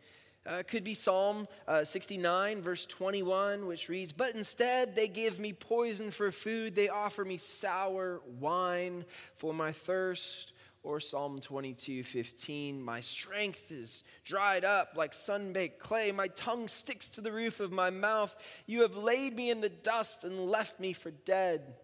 Uh, 0.46 0.62
could 0.66 0.82
be 0.82 0.94
Psalm 0.94 1.46
uh, 1.66 1.84
69, 1.84 2.62
verse 2.62 2.86
21, 2.86 3.66
which 3.66 3.90
reads, 3.90 4.12
But 4.12 4.34
instead 4.34 4.96
they 4.96 5.06
give 5.06 5.38
me 5.38 5.52
poison 5.52 6.10
for 6.10 6.32
food, 6.32 6.74
they 6.74 6.88
offer 6.88 7.22
me 7.22 7.36
sour 7.36 8.22
wine 8.40 9.04
for 9.36 9.52
my 9.52 9.72
thirst. 9.72 10.54
Or 10.82 11.00
Psalm 11.00 11.40
22, 11.40 12.02
15, 12.02 12.80
My 12.80 13.02
strength 13.02 13.70
is 13.70 14.04
dried 14.24 14.64
up 14.64 14.92
like 14.96 15.12
sun-baked 15.12 15.80
clay, 15.80 16.12
my 16.12 16.28
tongue 16.28 16.66
sticks 16.66 17.08
to 17.10 17.20
the 17.20 17.32
roof 17.32 17.60
of 17.60 17.72
my 17.72 17.90
mouth. 17.90 18.34
You 18.64 18.82
have 18.82 18.96
laid 18.96 19.36
me 19.36 19.50
in 19.50 19.60
the 19.60 19.68
dust 19.68 20.24
and 20.24 20.48
left 20.48 20.80
me 20.80 20.94
for 20.94 21.10
dead. 21.10 21.74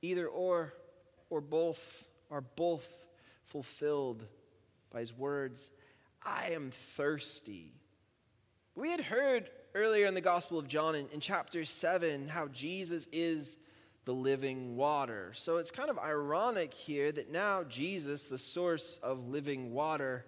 Either 0.00 0.28
or, 0.28 0.74
or 1.28 1.40
both, 1.40 2.05
are 2.30 2.40
both 2.40 2.86
fulfilled 3.44 4.24
by 4.90 5.00
his 5.00 5.16
words. 5.16 5.70
I 6.24 6.50
am 6.50 6.70
thirsty. 6.70 7.72
We 8.74 8.90
had 8.90 9.00
heard 9.00 9.50
earlier 9.74 10.06
in 10.06 10.14
the 10.14 10.20
Gospel 10.20 10.58
of 10.58 10.68
John 10.68 10.94
in, 10.94 11.06
in 11.12 11.20
chapter 11.20 11.64
7 11.64 12.28
how 12.28 12.48
Jesus 12.48 13.06
is 13.12 13.56
the 14.04 14.14
living 14.14 14.76
water. 14.76 15.32
So 15.34 15.56
it's 15.56 15.70
kind 15.70 15.90
of 15.90 15.98
ironic 15.98 16.72
here 16.72 17.10
that 17.12 17.30
now 17.30 17.64
Jesus, 17.64 18.26
the 18.26 18.38
source 18.38 18.98
of 19.02 19.28
living 19.28 19.72
water, 19.72 20.24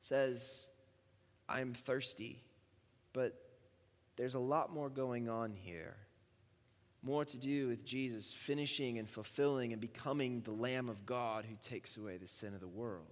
says, 0.00 0.66
I'm 1.48 1.72
thirsty. 1.72 2.42
But 3.12 3.40
there's 4.16 4.34
a 4.34 4.40
lot 4.40 4.72
more 4.72 4.90
going 4.90 5.28
on 5.28 5.54
here. 5.54 5.96
More 7.02 7.24
to 7.24 7.36
do 7.36 7.68
with 7.68 7.84
Jesus 7.84 8.32
finishing 8.32 8.98
and 8.98 9.08
fulfilling 9.08 9.72
and 9.72 9.80
becoming 9.80 10.42
the 10.42 10.50
Lamb 10.50 10.88
of 10.88 11.06
God 11.06 11.46
who 11.48 11.56
takes 11.62 11.96
away 11.96 12.18
the 12.18 12.28
sin 12.28 12.54
of 12.54 12.60
the 12.60 12.68
world. 12.68 13.06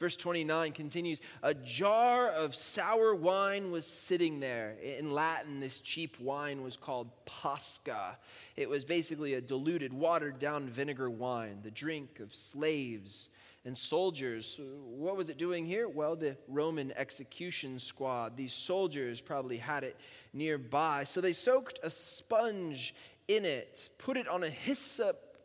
Verse 0.00 0.16
29 0.16 0.72
continues 0.72 1.20
A 1.42 1.52
jar 1.52 2.30
of 2.30 2.54
sour 2.54 3.14
wine 3.14 3.70
was 3.70 3.86
sitting 3.86 4.40
there. 4.40 4.76
In 4.82 5.12
Latin, 5.12 5.60
this 5.60 5.78
cheap 5.78 6.18
wine 6.18 6.62
was 6.62 6.76
called 6.76 7.10
posca. 7.26 8.16
It 8.56 8.70
was 8.70 8.86
basically 8.86 9.34
a 9.34 9.42
diluted, 9.42 9.92
watered 9.92 10.38
down 10.38 10.68
vinegar 10.68 11.10
wine, 11.10 11.60
the 11.62 11.70
drink 11.70 12.18
of 12.18 12.34
slaves 12.34 13.28
and 13.64 13.76
soldiers. 13.76 14.58
What 14.84 15.16
was 15.16 15.28
it 15.28 15.38
doing 15.38 15.66
here? 15.66 15.88
Well, 15.88 16.16
the 16.16 16.36
Roman 16.48 16.92
execution 16.96 17.78
squad, 17.78 18.36
these 18.36 18.52
soldiers 18.52 19.20
probably 19.20 19.58
had 19.58 19.84
it 19.84 19.96
nearby. 20.32 21.04
So 21.04 21.20
they 21.20 21.32
soaked 21.32 21.80
a 21.82 21.90
sponge 21.90 22.94
in 23.28 23.44
it, 23.44 23.90
put 23.98 24.16
it 24.16 24.28
on 24.28 24.42
a 24.42 24.50
hyssop 24.50 25.36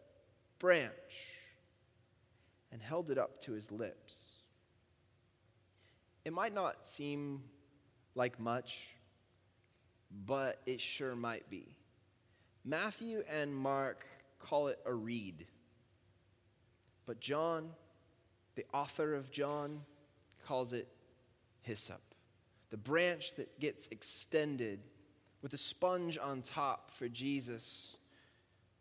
branch, 0.60 0.92
and 2.72 2.82
held 2.82 3.12
it 3.12 3.18
up 3.18 3.42
to 3.44 3.52
his 3.52 3.72
lips. 3.72 4.18
It 6.24 6.34
might 6.34 6.54
not 6.54 6.88
seem 6.88 7.44
like 8.16 8.40
much, 8.40 8.88
but 10.26 10.60
it 10.66 10.82
sure 10.82 11.16
might 11.16 11.50
be. 11.50 11.76
Matthew 12.64 13.24
and 13.30 13.54
Mark 13.54 14.06
call 14.40 14.70
it 14.70 14.80
a 14.86 14.94
reed. 14.94 15.46
But 17.06 17.20
John, 17.20 17.70
the 18.56 18.66
author 18.74 19.14
of 19.14 19.32
John, 19.32 19.82
calls 20.46 20.74
it 20.74 20.88
hyssop, 21.62 22.02
the 22.70 22.78
branch 22.78 23.36
that 23.36 23.60
gets 23.60 23.88
extended 23.88 24.80
with 25.42 25.54
a 25.54 25.58
sponge 25.58 26.18
on 26.18 26.42
top 26.42 26.92
for 26.92 27.08
Jesus 27.08 27.98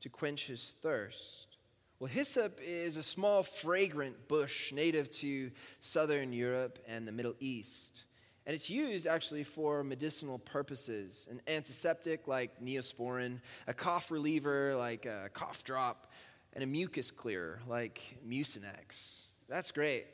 to 0.00 0.08
quench 0.08 0.46
his 0.46 0.74
thirst. 0.82 1.58
Well, 1.98 2.08
hyssop 2.08 2.60
is 2.62 2.96
a 2.96 3.02
small, 3.02 3.42
fragrant 3.42 4.28
bush 4.28 4.72
native 4.72 5.10
to 5.12 5.50
southern 5.80 6.32
Europe 6.32 6.78
and 6.86 7.06
the 7.06 7.12
Middle 7.12 7.34
East. 7.40 8.04
And 8.46 8.54
it's 8.54 8.68
used 8.68 9.06
actually 9.06 9.44
for 9.44 9.82
medicinal 9.82 10.38
purposes 10.38 11.26
an 11.30 11.40
antiseptic 11.48 12.28
like 12.28 12.60
neosporin, 12.62 13.40
a 13.66 13.72
cough 13.72 14.10
reliever 14.10 14.76
like 14.76 15.06
a 15.06 15.30
cough 15.32 15.64
drop, 15.64 16.12
and 16.52 16.62
a 16.62 16.66
mucus 16.66 17.10
clearer 17.10 17.60
like 17.66 18.18
Mucinex. 18.26 19.23
That's 19.48 19.70
great. 19.70 20.06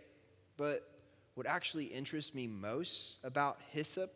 But 0.56 0.86
what 1.34 1.46
actually 1.46 1.86
interests 1.86 2.34
me 2.34 2.46
most 2.46 3.18
about 3.24 3.58
hyssop 3.70 4.12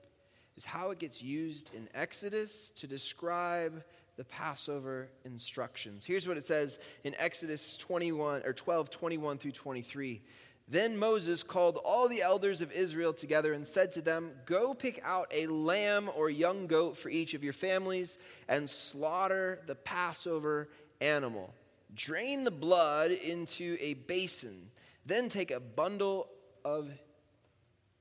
is 0.57 0.65
how 0.65 0.91
it 0.91 0.99
gets 0.99 1.23
used 1.23 1.73
in 1.75 1.89
Exodus 1.95 2.71
to 2.77 2.87
describe 2.87 3.83
the 4.17 4.25
Passover 4.25 5.09
instructions. 5.25 6.05
Here's 6.05 6.29
what 6.29 6.37
it 6.37 6.45
says 6.45 6.79
in 7.03 7.15
Exodus 7.19 7.77
21 7.77 8.43
or 8.45 8.53
12, 8.53 8.91
21 8.91 9.39
through 9.39 9.53
23. 9.53 10.23
Then 10.69 10.97
Moses 10.97 11.43
called 11.43 11.79
all 11.85 12.09
the 12.09 12.23
elders 12.23 12.61
of 12.61 12.73
Israel 12.73 13.13
together 13.13 13.53
and 13.53 13.67
said 13.67 13.93
to 13.93 14.03
them, 14.03 14.31
Go 14.47 14.73
pick 14.73 15.01
out 15.05 15.31
a 15.35 15.47
lamb 15.49 16.09
or 16.15 16.31
young 16.31 16.67
goat 16.67 16.97
for 16.97 17.11
each 17.11 17.35
of 17.35 17.45
your 17.45 17.53
families 17.53 18.17
and 18.49 18.69
slaughter 18.69 19.61
the 19.67 19.75
Passover 19.75 20.69
animal. 21.01 21.53
Drain 21.95 22.45
the 22.45 22.51
blood 22.51 23.11
into 23.11 23.77
a 23.81 23.95
basin. 23.95 24.71
Then 25.07 25.29
take 25.29 25.51
a 25.51 25.61
bundle 25.61 26.29
of 26.65 26.91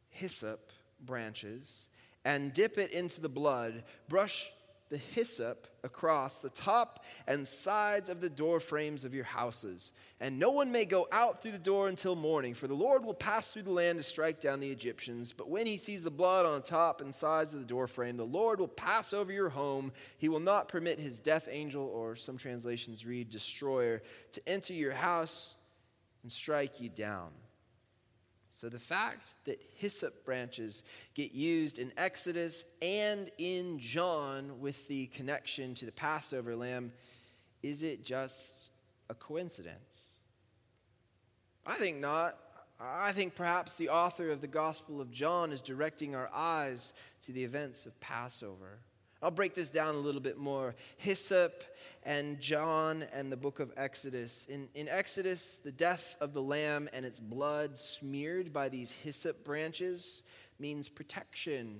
hyssop 0.09 0.71
branches 1.01 1.87
and 2.25 2.53
dip 2.53 2.77
it 2.77 2.91
into 2.91 3.21
the 3.21 3.29
blood. 3.29 3.83
Brush 4.07 4.51
the 4.89 4.97
hyssop 4.97 5.67
across 5.83 6.37
the 6.37 6.51
top 6.51 7.03
and 7.25 7.47
sides 7.47 8.09
of 8.09 8.21
the 8.21 8.29
door 8.29 8.59
frames 8.59 9.05
of 9.05 9.13
your 9.15 9.23
houses. 9.23 9.91
And 10.19 10.37
no 10.37 10.51
one 10.51 10.71
may 10.71 10.85
go 10.85 11.07
out 11.11 11.41
through 11.41 11.53
the 11.53 11.57
door 11.57 11.87
until 11.87 12.15
morning, 12.15 12.53
for 12.53 12.67
the 12.67 12.75
Lord 12.75 13.03
will 13.03 13.15
pass 13.15 13.47
through 13.47 13.63
the 13.63 13.71
land 13.71 13.97
to 13.97 14.03
strike 14.03 14.39
down 14.39 14.59
the 14.59 14.69
Egyptians. 14.69 15.33
But 15.33 15.49
when 15.49 15.65
he 15.65 15.77
sees 15.77 16.03
the 16.03 16.11
blood 16.11 16.45
on 16.45 16.53
the 16.53 16.67
top 16.67 17.01
and 17.01 17.13
sides 17.13 17.55
of 17.55 17.59
the 17.59 17.65
door 17.65 17.87
frame, 17.87 18.17
the 18.17 18.23
Lord 18.23 18.59
will 18.59 18.67
pass 18.67 19.13
over 19.13 19.33
your 19.33 19.49
home. 19.49 19.91
He 20.17 20.29
will 20.29 20.39
not 20.39 20.67
permit 20.67 20.99
his 20.99 21.19
death 21.19 21.47
angel, 21.49 21.85
or 21.85 22.15
some 22.15 22.37
translations 22.37 23.03
read 23.03 23.29
destroyer, 23.29 24.03
to 24.33 24.47
enter 24.47 24.73
your 24.73 24.93
house 24.93 25.55
and 26.23 26.31
strike 26.31 26.81
you 26.81 26.89
down. 26.89 27.29
So 28.51 28.69
the 28.69 28.79
fact 28.79 29.29
that 29.45 29.59
hyssop 29.77 30.25
branches 30.25 30.83
get 31.15 31.33
used 31.33 31.79
in 31.79 31.91
Exodus 31.97 32.65
and 32.81 33.31
in 33.37 33.79
John 33.79 34.59
with 34.59 34.87
the 34.87 35.07
connection 35.07 35.73
to 35.75 35.85
the 35.85 35.91
Passover 35.91 36.55
lamb, 36.55 36.93
is 37.63 37.81
it 37.81 38.05
just 38.05 38.69
a 39.09 39.15
coincidence? 39.15 40.09
I 41.65 41.75
think 41.75 41.99
not. 41.99 42.37
I 42.79 43.11
think 43.11 43.35
perhaps 43.35 43.75
the 43.75 43.89
author 43.89 44.29
of 44.29 44.41
the 44.41 44.47
Gospel 44.47 45.01
of 45.01 45.11
John 45.11 45.51
is 45.51 45.61
directing 45.61 46.15
our 46.15 46.29
eyes 46.33 46.93
to 47.23 47.31
the 47.31 47.43
events 47.43 47.85
of 47.85 47.99
Passover. 48.01 48.79
I'll 49.23 49.31
break 49.31 49.55
this 49.55 49.71
down 49.71 49.95
a 49.95 49.99
little 49.99 50.19
bit 50.19 50.37
more. 50.37 50.75
Hyssop 50.97 51.63
and 52.03 52.41
John 52.41 53.05
and 53.13 53.31
the 53.31 53.37
book 53.37 53.61
of 53.61 53.71
Exodus. 53.77 54.45
In, 54.49 54.67
in 54.75 54.89
Exodus, 54.89 55.61
the 55.63 55.71
death 55.71 56.17
of 56.19 56.33
the 56.33 56.41
lamb 56.41 56.89
and 56.91 57.05
its 57.05 57.21
blood 57.21 57.77
smeared 57.77 58.51
by 58.51 58.67
these 58.67 58.91
hyssop 58.91 59.45
branches 59.45 60.23
means 60.59 60.89
protection 60.89 61.79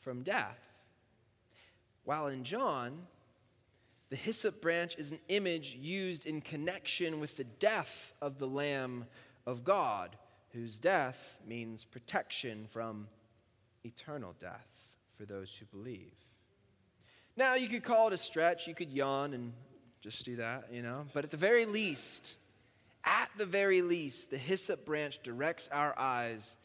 from 0.00 0.22
death. 0.22 0.60
While 2.04 2.26
in 2.26 2.44
John, 2.44 3.06
the 4.10 4.16
hyssop 4.16 4.60
branch 4.60 4.96
is 4.98 5.10
an 5.10 5.20
image 5.28 5.78
used 5.80 6.26
in 6.26 6.42
connection 6.42 7.18
with 7.18 7.38
the 7.38 7.44
death 7.44 8.12
of 8.20 8.38
the 8.38 8.46
Lamb 8.46 9.06
of 9.46 9.64
God, 9.64 10.16
whose 10.52 10.80
death 10.80 11.38
means 11.48 11.82
protection 11.82 12.66
from 12.70 13.08
eternal 13.86 14.34
death 14.38 14.68
for 15.16 15.24
those 15.24 15.56
who 15.56 15.64
believe. 15.64 16.12
Now, 17.36 17.54
you 17.54 17.68
could 17.68 17.82
call 17.82 18.08
it 18.08 18.12
a 18.12 18.18
stretch, 18.18 18.68
you 18.68 18.74
could 18.74 18.92
yawn 18.92 19.34
and 19.34 19.52
just 20.00 20.24
do 20.24 20.36
that, 20.36 20.68
you 20.72 20.82
know, 20.82 21.06
but 21.12 21.24
at 21.24 21.30
the 21.30 21.36
very 21.36 21.66
least, 21.66 22.36
at 23.04 23.30
the 23.36 23.46
very 23.46 23.82
least, 23.82 24.30
the 24.30 24.38
hyssop 24.38 24.84
branch 24.84 25.18
directs 25.22 25.68
our 25.72 25.98
eyes 25.98 26.56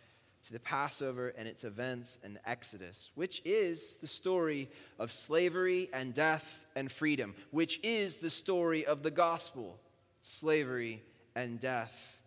to 0.46 0.54
the 0.54 0.60
Passover 0.60 1.34
and 1.38 1.48
its 1.48 1.64
events 1.64 2.20
and 2.24 2.40
Exodus, 2.46 3.12
which 3.16 3.42
is 3.46 3.98
the 3.98 4.08
story 4.08 4.70
of 5.00 5.12
slavery 5.12 5.90
and 5.92 6.14
death 6.14 6.66
and 6.76 6.92
freedom, 6.92 7.34
which 7.52 7.80
is 7.84 8.18
the 8.18 8.30
story 8.30 8.86
of 8.86 9.04
the 9.04 9.12
gospel 9.12 9.80
slavery 10.22 11.02
and 11.36 11.60
death 11.60 12.20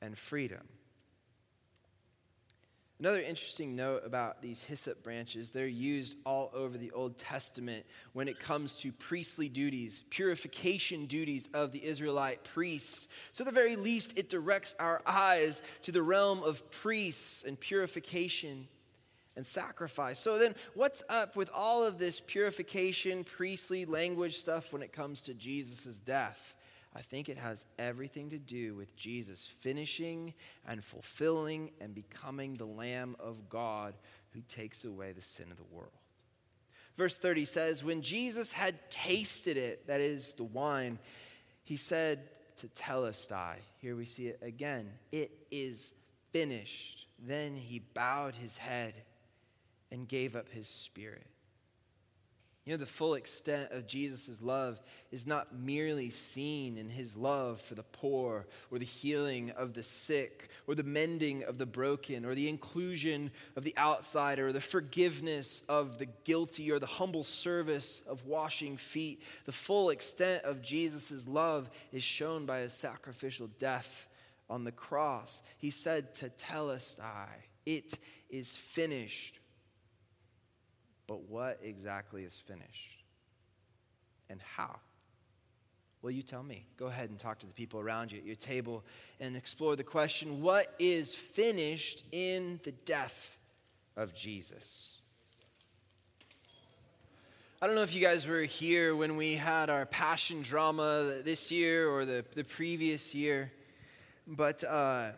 and 0.00 0.16
freedom. 0.16 0.62
Another 3.00 3.20
interesting 3.20 3.76
note 3.76 4.02
about 4.04 4.42
these 4.42 4.64
hyssop 4.64 5.04
branches, 5.04 5.50
they're 5.50 5.68
used 5.68 6.16
all 6.26 6.50
over 6.52 6.76
the 6.76 6.90
Old 6.90 7.16
Testament 7.16 7.86
when 8.12 8.26
it 8.26 8.40
comes 8.40 8.74
to 8.76 8.90
priestly 8.90 9.48
duties, 9.48 10.02
purification 10.10 11.06
duties 11.06 11.48
of 11.54 11.70
the 11.70 11.84
Israelite 11.84 12.42
priests. 12.42 13.06
So, 13.30 13.42
at 13.42 13.46
the 13.46 13.52
very 13.52 13.76
least, 13.76 14.18
it 14.18 14.28
directs 14.28 14.74
our 14.80 15.00
eyes 15.06 15.62
to 15.82 15.92
the 15.92 16.02
realm 16.02 16.42
of 16.42 16.68
priests 16.72 17.44
and 17.46 17.58
purification 17.58 18.66
and 19.36 19.46
sacrifice. 19.46 20.18
So, 20.18 20.36
then 20.36 20.56
what's 20.74 21.04
up 21.08 21.36
with 21.36 21.50
all 21.54 21.84
of 21.84 21.98
this 21.98 22.20
purification, 22.20 23.22
priestly 23.22 23.84
language 23.84 24.38
stuff 24.38 24.72
when 24.72 24.82
it 24.82 24.92
comes 24.92 25.22
to 25.22 25.34
Jesus' 25.34 26.00
death? 26.00 26.56
I 26.94 27.02
think 27.02 27.28
it 27.28 27.38
has 27.38 27.66
everything 27.78 28.30
to 28.30 28.38
do 28.38 28.74
with 28.74 28.96
Jesus 28.96 29.46
finishing 29.60 30.34
and 30.66 30.82
fulfilling 30.82 31.70
and 31.80 31.94
becoming 31.94 32.54
the 32.54 32.66
Lamb 32.66 33.16
of 33.20 33.48
God 33.48 33.94
who 34.30 34.40
takes 34.48 34.84
away 34.84 35.12
the 35.12 35.22
sin 35.22 35.50
of 35.50 35.56
the 35.56 35.74
world. 35.74 35.92
Verse 36.96 37.16
30 37.16 37.44
says, 37.44 37.84
When 37.84 38.02
Jesus 38.02 38.52
had 38.52 38.90
tasted 38.90 39.56
it, 39.56 39.86
that 39.86 40.00
is 40.00 40.32
the 40.36 40.44
wine, 40.44 40.98
he 41.62 41.76
said 41.76 42.20
tetelestai, 42.60 43.56
here 43.80 43.94
we 43.94 44.04
see 44.04 44.26
it 44.26 44.40
again, 44.42 44.90
it 45.12 45.30
is 45.50 45.92
finished. 46.32 47.06
Then 47.20 47.54
he 47.54 47.78
bowed 47.78 48.34
his 48.34 48.58
head 48.58 48.94
and 49.90 50.08
gave 50.08 50.34
up 50.34 50.48
his 50.48 50.68
spirit. 50.68 51.26
You 52.68 52.74
know, 52.74 52.80
the 52.80 52.84
full 52.84 53.14
extent 53.14 53.72
of 53.72 53.86
Jesus' 53.86 54.42
love 54.42 54.78
is 55.10 55.26
not 55.26 55.58
merely 55.58 56.10
seen 56.10 56.76
in 56.76 56.90
his 56.90 57.16
love 57.16 57.62
for 57.62 57.74
the 57.74 57.82
poor, 57.82 58.46
or 58.70 58.78
the 58.78 58.84
healing 58.84 59.52
of 59.52 59.72
the 59.72 59.82
sick, 59.82 60.50
or 60.66 60.74
the 60.74 60.82
mending 60.82 61.44
of 61.44 61.56
the 61.56 61.64
broken, 61.64 62.26
or 62.26 62.34
the 62.34 62.46
inclusion 62.46 63.30
of 63.56 63.64
the 63.64 63.72
outsider, 63.78 64.48
or 64.48 64.52
the 64.52 64.60
forgiveness 64.60 65.62
of 65.66 65.96
the 65.98 66.08
guilty, 66.24 66.70
or 66.70 66.78
the 66.78 66.84
humble 66.84 67.24
service 67.24 68.02
of 68.06 68.26
washing 68.26 68.76
feet. 68.76 69.22
The 69.46 69.52
full 69.52 69.88
extent 69.88 70.44
of 70.44 70.60
Jesus' 70.60 71.26
love 71.26 71.70
is 71.90 72.04
shown 72.04 72.44
by 72.44 72.58
his 72.58 72.74
sacrificial 72.74 73.46
death 73.58 74.06
on 74.50 74.64
the 74.64 74.72
cross. 74.72 75.40
He 75.56 75.70
said 75.70 76.14
tetelestai, 76.14 77.28
It 77.64 77.98
is 78.28 78.54
finished. 78.54 79.38
But 81.08 81.22
what 81.22 81.58
exactly 81.62 82.22
is 82.22 82.40
finished? 82.46 83.02
And 84.30 84.40
how? 84.42 84.78
Well, 86.02 86.12
you 86.12 86.22
tell 86.22 86.44
me. 86.44 86.66
Go 86.76 86.86
ahead 86.86 87.10
and 87.10 87.18
talk 87.18 87.40
to 87.40 87.46
the 87.46 87.52
people 87.52 87.80
around 87.80 88.12
you 88.12 88.18
at 88.18 88.24
your 88.24 88.36
table 88.36 88.84
and 89.18 89.34
explore 89.34 89.74
the 89.74 89.82
question 89.82 90.42
what 90.42 90.72
is 90.78 91.14
finished 91.14 92.04
in 92.12 92.60
the 92.62 92.72
death 92.72 93.36
of 93.96 94.14
Jesus? 94.14 94.92
I 97.60 97.66
don't 97.66 97.74
know 97.74 97.82
if 97.82 97.94
you 97.94 98.00
guys 98.00 98.28
were 98.28 98.42
here 98.42 98.94
when 98.94 99.16
we 99.16 99.34
had 99.34 99.70
our 99.70 99.86
passion 99.86 100.42
drama 100.42 101.22
this 101.24 101.50
year 101.50 101.88
or 101.88 102.04
the, 102.04 102.24
the 102.34 102.44
previous 102.44 103.14
year, 103.14 103.50
but. 104.26 104.62
Uh, 104.62 105.12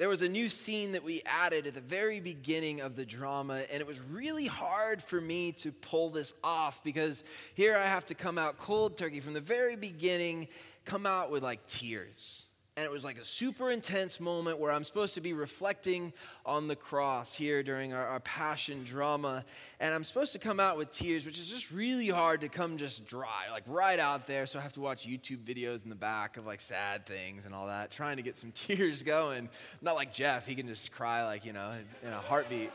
there 0.00 0.08
was 0.08 0.22
a 0.22 0.28
new 0.30 0.48
scene 0.48 0.92
that 0.92 1.04
we 1.04 1.20
added 1.26 1.66
at 1.66 1.74
the 1.74 1.80
very 1.82 2.20
beginning 2.20 2.80
of 2.80 2.96
the 2.96 3.04
drama, 3.04 3.64
and 3.70 3.82
it 3.82 3.86
was 3.86 4.00
really 4.00 4.46
hard 4.46 5.02
for 5.02 5.20
me 5.20 5.52
to 5.52 5.70
pull 5.72 6.08
this 6.08 6.32
off 6.42 6.82
because 6.82 7.22
here 7.52 7.76
I 7.76 7.84
have 7.84 8.06
to 8.06 8.14
come 8.14 8.38
out 8.38 8.56
cold 8.56 8.96
turkey 8.96 9.20
from 9.20 9.34
the 9.34 9.42
very 9.42 9.76
beginning, 9.76 10.48
come 10.86 11.04
out 11.04 11.30
with 11.30 11.42
like 11.42 11.66
tears 11.66 12.46
and 12.80 12.86
it 12.86 12.90
was 12.90 13.04
like 13.04 13.18
a 13.18 13.24
super 13.24 13.70
intense 13.70 14.20
moment 14.20 14.58
where 14.58 14.72
I'm 14.72 14.84
supposed 14.84 15.16
to 15.16 15.20
be 15.20 15.34
reflecting 15.34 16.14
on 16.46 16.66
the 16.66 16.74
cross 16.74 17.34
here 17.34 17.62
during 17.62 17.92
our, 17.92 18.06
our, 18.06 18.20
passion 18.20 18.84
drama. 18.84 19.44
And 19.80 19.94
I'm 19.94 20.02
supposed 20.02 20.32
to 20.32 20.38
come 20.38 20.58
out 20.58 20.78
with 20.78 20.90
tears, 20.90 21.26
which 21.26 21.38
is 21.38 21.46
just 21.46 21.70
really 21.70 22.08
hard 22.08 22.40
to 22.40 22.48
come 22.48 22.78
just 22.78 23.06
dry, 23.06 23.50
like 23.50 23.64
right 23.66 23.98
out 23.98 24.26
there. 24.26 24.46
So 24.46 24.58
I 24.58 24.62
have 24.62 24.72
to 24.72 24.80
watch 24.80 25.06
YouTube 25.06 25.44
videos 25.44 25.84
in 25.84 25.90
the 25.90 25.94
back 25.94 26.38
of 26.38 26.46
like 26.46 26.62
sad 26.62 27.04
things 27.04 27.44
and 27.44 27.54
all 27.54 27.66
that, 27.66 27.90
trying 27.90 28.16
to 28.16 28.22
get 28.22 28.38
some 28.38 28.50
tears 28.54 29.02
going. 29.02 29.50
Not 29.82 29.94
like 29.94 30.14
Jeff, 30.14 30.46
he 30.46 30.54
can 30.54 30.66
just 30.66 30.90
cry 30.90 31.26
like, 31.26 31.44
you 31.44 31.52
know, 31.52 31.74
in 32.02 32.08
a 32.08 32.18
heartbeat, 32.18 32.70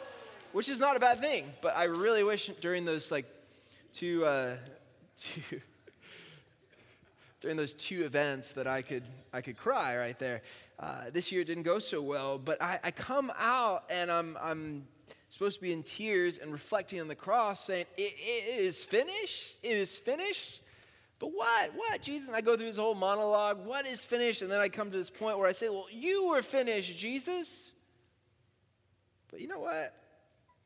which 0.53 0.69
is 0.69 0.79
not 0.79 0.95
a 0.95 0.99
bad 0.99 1.17
thing. 1.17 1.51
But 1.63 1.75
I 1.75 1.85
really 1.85 2.23
wish 2.23 2.51
during 2.61 2.85
those 2.85 3.09
like 3.09 3.25
two, 3.91 4.23
uh, 4.23 4.57
two, 5.17 5.61
during 7.41 7.57
those 7.57 7.73
two 7.73 8.05
events 8.05 8.53
that 8.53 8.67
I 8.67 8.81
could, 8.81 9.03
I 9.33 9.41
could 9.41 9.57
cry 9.57 9.97
right 9.97 10.17
there. 10.17 10.41
Uh, 10.79 11.09
this 11.11 11.31
year 11.31 11.43
didn't 11.43 11.63
go 11.63 11.79
so 11.79 12.01
well, 12.01 12.37
but 12.37 12.61
I, 12.61 12.79
I 12.83 12.91
come 12.91 13.31
out 13.37 13.83
and 13.89 14.11
I'm, 14.11 14.37
I'm 14.41 14.87
supposed 15.29 15.57
to 15.57 15.61
be 15.61 15.73
in 15.73 15.83
tears 15.83 16.39
and 16.39 16.51
reflecting 16.51 16.99
on 16.99 17.07
the 17.07 17.15
cross, 17.15 17.65
saying, 17.65 17.85
it, 17.97 18.13
it 18.17 18.59
is 18.59 18.83
finished. 18.83 19.57
It 19.63 19.77
is 19.77 19.95
finished. 19.95 20.61
But 21.19 21.31
what? 21.33 21.71
What? 21.75 22.01
Jesus, 22.01 22.29
I 22.33 22.41
go 22.41 22.57
through 22.57 22.67
this 22.67 22.77
whole 22.77 22.95
monologue. 22.95 23.65
What 23.65 23.85
is 23.85 24.03
finished? 24.03 24.41
And 24.41 24.51
then 24.51 24.59
I 24.59 24.69
come 24.69 24.91
to 24.91 24.97
this 24.97 25.09
point 25.09 25.37
where 25.37 25.47
I 25.47 25.53
say, 25.53 25.69
Well, 25.69 25.87
you 25.91 26.29
were 26.29 26.41
finished, 26.41 26.97
Jesus. 26.97 27.71
But 29.31 29.39
you 29.39 29.47
know 29.47 29.59
what? 29.59 29.93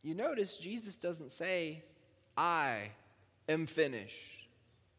You 0.01 0.15
notice 0.15 0.57
Jesus 0.57 0.97
doesn't 0.97 1.31
say, 1.31 1.83
I 2.37 2.91
am 3.47 3.67
finished. 3.67 4.47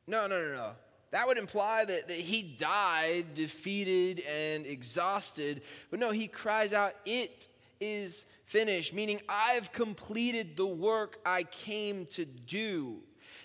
No, 0.06 0.26
no, 0.26 0.40
no, 0.40 0.54
no. 0.54 0.72
That 1.10 1.26
would 1.26 1.38
imply 1.38 1.84
that, 1.84 2.08
that 2.08 2.16
he 2.16 2.42
died 2.42 3.34
defeated 3.34 4.20
and 4.20 4.64
exhausted. 4.64 5.62
But 5.90 5.98
no, 5.98 6.10
he 6.10 6.28
cries 6.28 6.72
out, 6.72 6.94
It 7.04 7.48
is 7.80 8.26
finished, 8.44 8.94
meaning 8.94 9.20
I've 9.28 9.72
completed 9.72 10.56
the 10.56 10.66
work 10.66 11.18
I 11.24 11.44
came 11.44 12.06
to 12.06 12.24
do. 12.24 13.02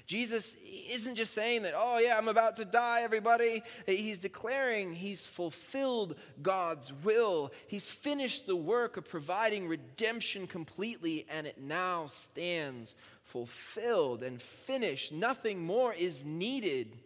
Jesus 0.08 0.56
isn't 0.92 1.16
just 1.16 1.34
saying 1.34 1.64
that, 1.64 1.74
oh, 1.76 1.98
yeah, 1.98 2.16
I'm 2.16 2.28
about 2.28 2.58
to 2.58 2.66
die, 2.66 3.02
everybody. 3.02 3.64
He's 3.88 4.20
declaring 4.20 4.94
he's 4.94 5.26
fulfilled 5.26 6.16
God's 6.44 6.94
will. 7.04 7.52
He's 7.66 7.90
finished 7.90 8.46
the 8.46 8.56
work 8.56 8.98
of 8.98 9.10
providing 9.10 9.68
redemption 9.68 10.46
completely, 10.46 11.26
and 11.28 11.48
it 11.48 11.60
now 11.60 12.06
stands 12.06 12.94
fulfilled 13.24 14.22
and 14.22 14.40
finished. 14.40 15.12
Nothing 15.12 15.66
more 15.66 15.92
is 15.94 16.24
needed 16.24 17.00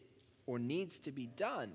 or 0.50 0.58
needs 0.58 1.00
to 1.02 1.12
be 1.12 1.28
done. 1.38 1.72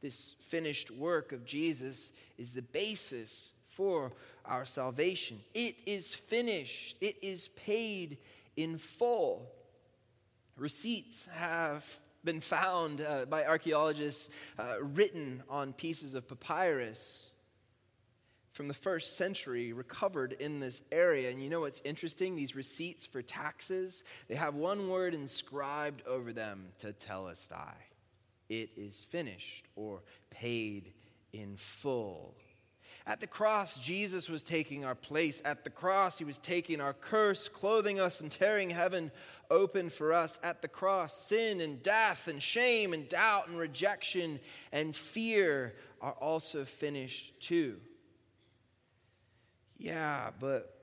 This 0.00 0.36
finished 0.46 0.92
work 0.92 1.32
of 1.32 1.44
Jesus 1.44 2.12
is 2.38 2.52
the 2.52 2.62
basis 2.62 3.52
for 3.66 4.12
our 4.44 4.64
salvation. 4.64 5.40
It 5.52 5.80
is 5.84 6.14
finished, 6.14 6.96
it 7.00 7.16
is 7.22 7.48
paid 7.56 8.18
in 8.56 8.78
full. 8.78 9.50
Receipts 10.56 11.26
have 11.32 11.84
been 12.22 12.40
found 12.40 13.00
uh, 13.00 13.24
by 13.24 13.44
archaeologists 13.44 14.30
uh, 14.60 14.76
written 14.80 15.42
on 15.50 15.72
pieces 15.72 16.14
of 16.14 16.28
papyrus 16.28 17.30
from 18.52 18.68
the 18.68 18.74
first 18.74 19.16
century 19.16 19.72
recovered 19.72 20.34
in 20.38 20.60
this 20.60 20.82
area. 20.92 21.30
And 21.30 21.42
you 21.42 21.50
know 21.50 21.62
what's 21.62 21.82
interesting? 21.84 22.36
These 22.36 22.54
receipts 22.54 23.04
for 23.04 23.22
taxes, 23.22 24.04
they 24.28 24.36
have 24.36 24.54
one 24.54 24.88
word 24.88 25.14
inscribed 25.14 26.06
over 26.06 26.32
them 26.32 26.68
to 26.78 26.92
tetelestai 26.92 27.74
it 28.48 28.70
is 28.76 29.04
finished 29.10 29.66
or 29.76 30.02
paid 30.30 30.92
in 31.32 31.56
full. 31.56 32.34
At 33.06 33.20
the 33.20 33.26
cross, 33.26 33.78
Jesus 33.78 34.30
was 34.30 34.42
taking 34.42 34.84
our 34.84 34.94
place. 34.94 35.42
At 35.44 35.62
the 35.64 35.70
cross, 35.70 36.16
he 36.16 36.24
was 36.24 36.38
taking 36.38 36.80
our 36.80 36.94
curse, 36.94 37.48
clothing 37.48 38.00
us, 38.00 38.22
and 38.22 38.32
tearing 38.32 38.70
heaven 38.70 39.10
open 39.50 39.90
for 39.90 40.14
us. 40.14 40.38
At 40.42 40.62
the 40.62 40.68
cross, 40.68 41.14
sin 41.14 41.60
and 41.60 41.82
death 41.82 42.28
and 42.28 42.42
shame 42.42 42.94
and 42.94 43.06
doubt 43.06 43.48
and 43.48 43.58
rejection 43.58 44.40
and 44.72 44.96
fear 44.96 45.74
are 46.00 46.12
also 46.12 46.64
finished 46.64 47.38
too. 47.40 47.78
Yeah, 49.76 50.30
but 50.40 50.74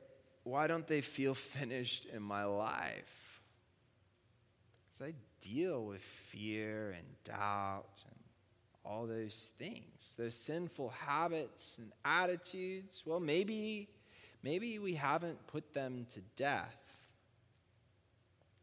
why 0.43 0.67
don't 0.67 0.87
they 0.87 1.01
feel 1.01 1.33
finished 1.35 2.05
in 2.05 2.21
my 2.21 2.43
life? 2.43 3.41
Because 4.93 5.13
I 5.13 5.15
deal 5.41 5.83
with 5.83 6.01
fear 6.01 6.91
and 6.91 7.05
doubt 7.23 7.89
and 8.05 8.15
all 8.85 9.05
those 9.05 9.51
things, 9.57 10.15
those 10.17 10.35
sinful 10.35 10.89
habits 10.89 11.77
and 11.77 11.91
attitudes. 12.05 13.03
Well, 13.05 13.19
maybe, 13.19 13.89
maybe 14.43 14.79
we 14.79 14.95
haven't 14.95 15.45
put 15.47 15.73
them 15.73 16.05
to 16.11 16.21
death. 16.35 16.77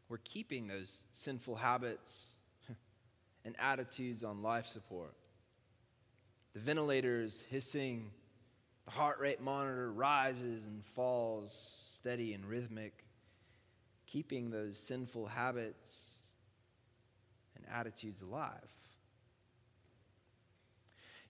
We're 0.09 0.19
keeping 0.19 0.67
those 0.67 1.05
sinful 1.13 1.57
habits 1.57 2.37
and 3.45 3.55
attitudes 3.59 4.25
on 4.25 4.43
life 4.43 4.67
support. 4.67 5.15
The 6.55 6.61
ventilator 6.61 7.21
is 7.21 7.45
hissing, 7.51 8.11
the 8.87 8.91
heart 8.93 9.21
rate 9.21 9.41
monitor 9.41 9.93
rises 9.93 10.65
and 10.65 10.85
falls, 10.85 11.53
steady 11.95 12.33
and 12.33 12.45
rhythmic, 12.47 13.05
keeping 14.07 14.51
those 14.51 14.79
sinful 14.79 15.27
habits 15.27 16.08
attitudes 17.73 18.23
alive. 18.23 18.53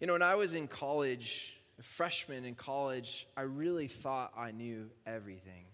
You 0.00 0.06
know, 0.06 0.12
when 0.12 0.22
I 0.22 0.36
was 0.36 0.54
in 0.54 0.68
college, 0.68 1.54
a 1.78 1.82
freshman 1.82 2.44
in 2.44 2.54
college, 2.54 3.26
I 3.36 3.42
really 3.42 3.88
thought 3.88 4.32
I 4.36 4.52
knew 4.52 4.90
everything. 5.06 5.64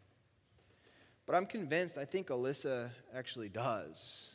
But 1.26 1.36
I'm 1.36 1.46
convinced, 1.46 1.98
I 1.98 2.04
think 2.04 2.28
Alyssa 2.28 2.90
actually 3.14 3.48
does. 3.48 4.28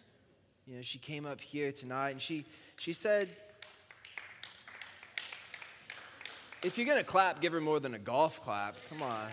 You 0.65 0.75
know, 0.77 0.81
she 0.81 0.99
came 0.99 1.25
up 1.25 1.41
here 1.41 1.71
tonight 1.71 2.11
and 2.11 2.21
she, 2.21 2.45
she 2.77 2.93
said, 2.93 3.29
if 6.61 6.77
you're 6.77 6.87
going 6.87 6.99
to 6.99 7.05
clap, 7.05 7.41
give 7.41 7.53
her 7.53 7.61
more 7.61 7.79
than 7.79 7.93
a 7.93 7.99
golf 7.99 8.41
clap. 8.43 8.75
Come 8.89 9.01
on. 9.01 9.27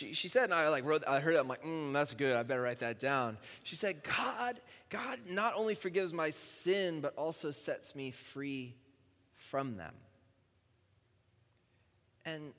She, 0.00 0.14
she 0.14 0.28
said, 0.28 0.44
and 0.44 0.54
I 0.54 0.70
like 0.70 0.86
wrote, 0.86 1.04
I 1.06 1.20
heard 1.20 1.34
it, 1.34 1.38
I'm 1.38 1.46
like, 1.46 1.62
mm, 1.62 1.92
that's 1.92 2.14
good, 2.14 2.34
I 2.34 2.42
better 2.42 2.62
write 2.62 2.78
that 2.78 3.00
down. 3.00 3.36
She 3.64 3.76
said, 3.76 4.02
God, 4.02 4.58
God 4.88 5.18
not 5.28 5.52
only 5.54 5.74
forgives 5.74 6.14
my 6.14 6.30
sin, 6.30 7.02
but 7.02 7.14
also 7.16 7.50
sets 7.50 7.94
me 7.94 8.10
free 8.10 8.74
from 9.34 9.76
them. 9.76 9.92
And 12.24 12.54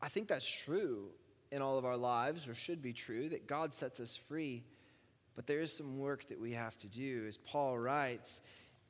I 0.00 0.08
think 0.08 0.28
that's 0.28 0.50
true 0.50 1.08
in 1.52 1.60
all 1.60 1.76
of 1.76 1.84
our 1.84 1.98
lives, 1.98 2.48
or 2.48 2.54
should 2.54 2.80
be 2.80 2.94
true, 2.94 3.28
that 3.28 3.46
God 3.46 3.74
sets 3.74 4.00
us 4.00 4.16
free. 4.16 4.64
But 5.36 5.46
there 5.46 5.60
is 5.60 5.76
some 5.76 5.98
work 5.98 6.26
that 6.28 6.40
we 6.40 6.52
have 6.52 6.74
to 6.78 6.86
do. 6.86 7.26
As 7.28 7.36
Paul 7.36 7.78
writes 7.78 8.40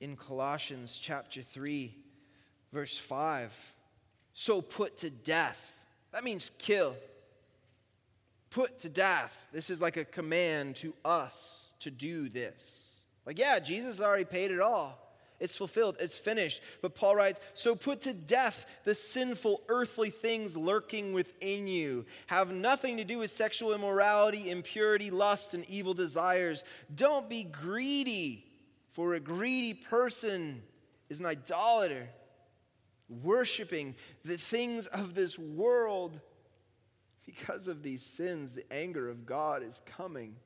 in 0.00 0.14
Colossians 0.14 0.96
chapter 1.02 1.42
3, 1.42 1.96
verse 2.72 2.96
5, 2.96 3.74
so 4.34 4.62
put 4.62 4.98
to 4.98 5.10
death. 5.10 5.74
That 6.12 6.22
means 6.22 6.52
kill 6.58 6.94
put 8.54 8.78
to 8.78 8.88
death. 8.88 9.36
This 9.52 9.68
is 9.68 9.80
like 9.80 9.96
a 9.96 10.04
command 10.04 10.76
to 10.76 10.94
us 11.04 11.72
to 11.80 11.90
do 11.90 12.28
this. 12.28 12.86
Like, 13.26 13.38
yeah, 13.38 13.58
Jesus 13.58 14.00
already 14.00 14.24
paid 14.24 14.52
it 14.52 14.60
all. 14.60 15.00
It's 15.40 15.56
fulfilled, 15.56 15.96
it's 15.98 16.16
finished. 16.16 16.62
But 16.80 16.94
Paul 16.94 17.16
writes, 17.16 17.40
So 17.54 17.74
put 17.74 18.02
to 18.02 18.14
death 18.14 18.64
the 18.84 18.94
sinful 18.94 19.62
earthly 19.68 20.10
things 20.10 20.56
lurking 20.56 21.12
within 21.12 21.66
you. 21.66 22.06
Have 22.28 22.52
nothing 22.52 22.98
to 22.98 23.04
do 23.04 23.18
with 23.18 23.32
sexual 23.32 23.74
immorality, 23.74 24.48
impurity, 24.48 25.10
lust, 25.10 25.54
and 25.54 25.68
evil 25.68 25.92
desires. 25.92 26.62
Don't 26.94 27.28
be 27.28 27.42
greedy, 27.42 28.46
for 28.92 29.14
a 29.14 29.20
greedy 29.20 29.74
person 29.74 30.62
is 31.08 31.18
an 31.18 31.26
idolater, 31.26 32.08
worshiping 33.08 33.96
the 34.24 34.38
things 34.38 34.86
of 34.86 35.14
this 35.14 35.36
world 35.36 36.20
because 37.26 37.68
of 37.68 37.82
these 37.82 38.02
sins, 38.02 38.52
the 38.52 38.70
anger 38.72 39.08
of 39.08 39.26
God 39.26 39.62
is 39.62 39.82
coming. 39.87 40.37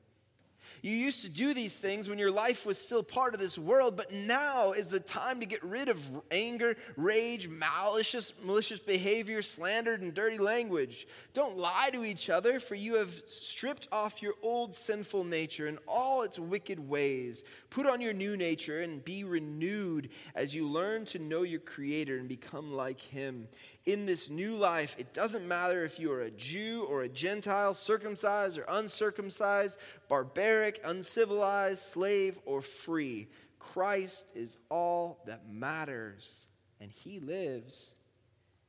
You 0.81 0.91
used 0.91 1.23
to 1.23 1.29
do 1.29 1.53
these 1.53 1.73
things 1.73 2.07
when 2.07 2.19
your 2.19 2.31
life 2.31 2.65
was 2.65 2.77
still 2.77 3.03
part 3.03 3.33
of 3.33 3.39
this 3.39 3.57
world, 3.57 3.97
but 3.97 4.13
now 4.13 4.71
is 4.71 4.87
the 4.87 4.99
time 4.99 5.39
to 5.41 5.45
get 5.45 5.63
rid 5.63 5.89
of 5.89 5.99
anger, 6.31 6.77
rage, 6.95 7.49
malicious, 7.49 8.33
malicious 8.43 8.79
behavior, 8.79 9.41
slander, 9.41 9.95
and 9.95 10.13
dirty 10.13 10.37
language. 10.37 11.07
Don't 11.33 11.57
lie 11.57 11.89
to 11.91 12.05
each 12.05 12.29
other, 12.29 12.59
for 12.59 12.75
you 12.75 12.95
have 12.95 13.11
stripped 13.27 13.87
off 13.91 14.21
your 14.21 14.35
old 14.41 14.73
sinful 14.73 15.25
nature 15.25 15.67
and 15.67 15.79
all 15.87 16.21
its 16.21 16.39
wicked 16.39 16.79
ways. 16.79 17.43
Put 17.69 17.85
on 17.85 17.99
your 17.99 18.13
new 18.13 18.37
nature 18.37 18.81
and 18.81 19.03
be 19.03 19.23
renewed 19.23 20.09
as 20.35 20.55
you 20.55 20.67
learn 20.67 21.05
to 21.05 21.19
know 21.19 21.43
your 21.43 21.59
Creator 21.59 22.17
and 22.17 22.29
become 22.29 22.73
like 22.73 23.01
Him 23.01 23.47
in 23.91 24.05
this 24.05 24.29
new 24.29 24.55
life, 24.55 24.95
it 24.99 25.13
doesn't 25.13 25.47
matter 25.47 25.83
if 25.83 25.99
you 25.99 26.11
are 26.11 26.21
a 26.21 26.31
Jew 26.31 26.85
or 26.87 27.01
a 27.01 27.09
Gentile, 27.09 27.73
circumcised 27.73 28.57
or 28.57 28.65
uncircumcised, 28.69 29.79
barbaric, 30.07 30.79
uncivilized, 30.83 31.79
slave 31.79 32.37
or 32.45 32.61
free. 32.61 33.27
Christ 33.57 34.31
is 34.35 34.57
all 34.69 35.23
that 35.25 35.49
matters, 35.49 36.47
and 36.79 36.91
He 36.91 37.19
lives 37.19 37.93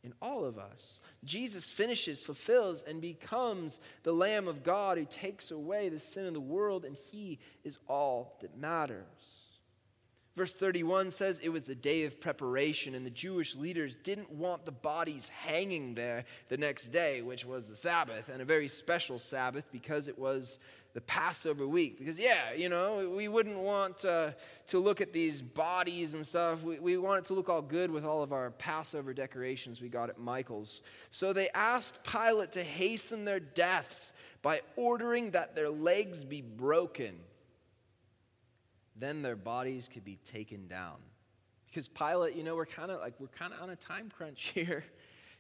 in 0.03 0.15
all 0.23 0.45
of 0.45 0.59
us. 0.59 1.01
Jesus 1.25 1.69
finishes, 1.69 2.23
fulfills, 2.23 2.83
and 2.83 3.01
becomes 3.01 3.81
the 4.03 4.13
Lamb 4.13 4.49
of 4.49 4.65
God 4.65 4.97
who 4.97 5.05
takes 5.05 5.51
away 5.51 5.91
the 5.91 6.01
sin 6.01 6.27
of 6.27 6.33
the 6.33 6.41
world, 6.41 6.85
and 6.85 6.97
He 6.97 7.39
is 7.63 7.79
all 7.89 8.39
that 8.41 8.57
matters. 8.57 9.40
Verse 10.37 10.55
31 10.55 11.11
says 11.11 11.41
it 11.41 11.49
was 11.49 11.65
the 11.65 11.75
day 11.75 12.05
of 12.05 12.21
preparation, 12.21 12.95
and 12.95 13.05
the 13.05 13.11
Jewish 13.11 13.57
leaders 13.57 13.99
didn't 13.99 14.31
want 14.31 14.65
the 14.65 14.73
bodies 14.73 15.29
hanging 15.29 15.95
there 15.95 16.25
the 16.49 16.57
next 16.57 16.91
day, 16.91 17.21
which 17.21 17.45
was 17.45 17.69
the 17.69 17.75
Sabbath, 17.75 18.29
and 18.29 18.41
a 18.41 18.45
very 18.45 18.69
special 18.69 19.19
Sabbath 19.19 19.65
because 19.73 20.07
it 20.07 20.17
was 20.17 20.61
the 20.95 21.01
Passover 21.01 21.67
week. 21.67 21.99
Because, 21.99 22.17
yeah, 22.19 22.53
you 22.57 22.69
know, 22.69 23.13
we 23.15 23.27
wouldn't 23.27 23.59
want 23.59 24.05
uh, 24.05 24.31
to 24.69 24.79
look 24.79 25.01
at 25.01 25.13
these 25.13 25.43
bodies 25.43 26.15
and 26.15 26.25
stuff. 26.25 26.63
We, 26.63 26.79
we 26.79 26.97
want 26.97 27.25
it 27.25 27.25
to 27.27 27.35
look 27.35 27.49
all 27.49 27.63
good 27.63 27.91
with 27.91 28.05
all 28.05 28.23
of 28.23 28.33
our 28.33 28.53
Passover 28.53 29.13
decorations 29.13 29.81
we 29.81 29.89
got 29.89 30.11
at 30.11 30.19
Michael's. 30.19 30.83
So 31.11 31.33
they 31.33 31.49
asked 31.51 32.05
Pilate 32.05 32.53
to 32.53 32.63
hasten 32.63 33.25
their 33.25 33.41
deaths 33.41 34.13
by 34.43 34.61
ordering 34.77 35.33
that 35.33 35.57
their 35.57 35.71
legs 35.71 36.25
be 36.25 36.41
broken 36.41 37.17
then 39.01 39.23
their 39.23 39.37
bodies 39.37 39.89
could 39.93 40.05
be 40.05 40.19
taken 40.25 40.69
down. 40.69 40.97
Because 41.67 41.89
Pilate, 41.89 42.35
you 42.35 42.43
know, 42.43 42.57
we're 42.57 42.67
kind 42.67 42.91
of 42.91 43.01
like, 43.01 43.15
we're 43.19 43.29
kind 43.29 43.53
of 43.53 43.63
on 43.63 43.71
a 43.71 43.77
time 43.77 44.11
crunch 44.15 44.51
here. 44.55 44.85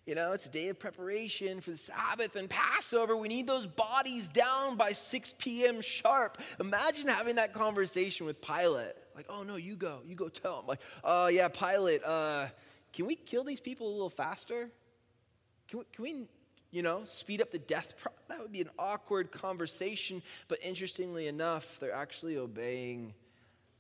You 0.07 0.15
know, 0.15 0.33
it's 0.33 0.47
a 0.47 0.51
day 0.51 0.69
of 0.69 0.79
preparation 0.79 1.61
for 1.61 1.71
the 1.71 1.77
Sabbath 1.77 2.35
and 2.35 2.49
Passover. 2.49 3.17
We 3.17 3.29
need 3.29 3.47
those 3.47 3.67
bodies 3.67 4.29
down 4.29 4.77
by 4.77 4.93
6 4.93 5.35
p.m. 5.39 5.83
sharp. 5.83 6.39
Imagine 6.59 7.07
having 7.07 7.37
that 7.37 7.53
conversation 7.53 8.27
with 8.27 8.41
Pilate. 8.41 8.95
Like, 9.15 9.27
oh 9.29 9.43
no, 9.43 9.57
you 9.57 9.77
go, 9.77 9.99
you 10.07 10.15
go 10.15 10.29
tell 10.29 10.61
him. 10.61 10.67
Like, 10.67 10.81
oh 11.05 11.27
yeah, 11.27 11.49
Pilate, 11.49 12.03
uh, 12.03 12.47
can 12.93 13.07
we 13.07 13.15
kill 13.15 13.45
these 13.45 13.61
people 13.61 13.89
a 13.89 13.93
little 13.93 14.11
faster? 14.11 14.71
Can 15.69 15.81
we, 15.81 15.85
can 15.93 16.03
we 16.03 16.27
you 16.71 16.83
know, 16.83 17.03
speed 17.05 17.43
up 17.43 17.51
the 17.51 17.59
death? 17.59 17.95
Pro- 17.99 18.13
that 18.29 18.41
would 18.41 18.53
be 18.53 18.61
an 18.61 18.71
awkward 18.79 19.31
conversation. 19.31 20.23
But 20.49 20.59
interestingly 20.63 21.27
enough, 21.27 21.79
they're 21.81 21.93
actually 21.93 22.37
obeying 22.37 23.15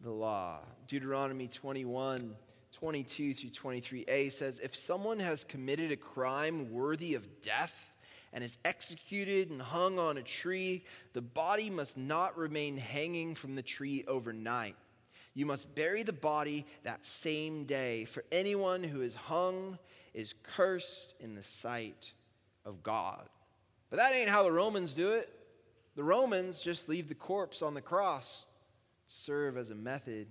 the 0.02 0.10
law. 0.10 0.60
Deuteronomy 0.86 1.48
21 1.48 2.34
22 2.72 3.34
through 3.34 3.50
23a 3.50 4.30
says 4.30 4.60
If 4.60 4.76
someone 4.76 5.18
has 5.18 5.44
committed 5.44 5.90
a 5.90 5.96
crime 5.96 6.70
worthy 6.70 7.14
of 7.14 7.40
death 7.42 7.92
and 8.32 8.44
is 8.44 8.58
executed 8.64 9.50
and 9.50 9.60
hung 9.60 9.98
on 9.98 10.16
a 10.16 10.22
tree, 10.22 10.84
the 11.12 11.20
body 11.20 11.68
must 11.68 11.98
not 11.98 12.38
remain 12.38 12.76
hanging 12.76 13.34
from 13.34 13.56
the 13.56 13.62
tree 13.62 14.04
overnight. 14.06 14.76
You 15.34 15.46
must 15.46 15.74
bury 15.74 16.02
the 16.02 16.12
body 16.12 16.64
that 16.84 17.06
same 17.06 17.64
day, 17.64 18.04
for 18.04 18.24
anyone 18.30 18.82
who 18.82 19.02
is 19.02 19.14
hung 19.14 19.78
is 20.14 20.34
cursed 20.42 21.14
in 21.20 21.34
the 21.34 21.42
sight 21.42 22.12
of 22.64 22.82
God. 22.82 23.28
But 23.90 23.98
that 23.98 24.14
ain't 24.14 24.28
how 24.28 24.44
the 24.44 24.52
Romans 24.52 24.94
do 24.94 25.10
it. 25.12 25.28
The 25.96 26.04
Romans 26.04 26.60
just 26.60 26.88
leave 26.88 27.08
the 27.08 27.14
corpse 27.14 27.62
on 27.62 27.74
the 27.74 27.80
cross 27.80 28.46
serve 29.10 29.56
as 29.56 29.70
a 29.70 29.74
method 29.74 30.28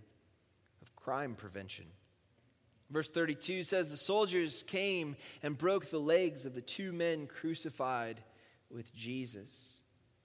of 0.81 0.95
crime 0.95 1.35
prevention. 1.35 1.85
Verse 2.89 3.09
32 3.09 3.63
says 3.63 3.91
the 3.91 3.97
soldiers 3.97 4.63
came 4.67 5.17
and 5.43 5.57
broke 5.57 5.89
the 5.89 5.99
legs 5.99 6.45
of 6.45 6.55
the 6.55 6.61
two 6.61 6.93
men 6.93 7.27
crucified 7.27 8.21
with 8.71 8.95
Jesus. 8.95 9.81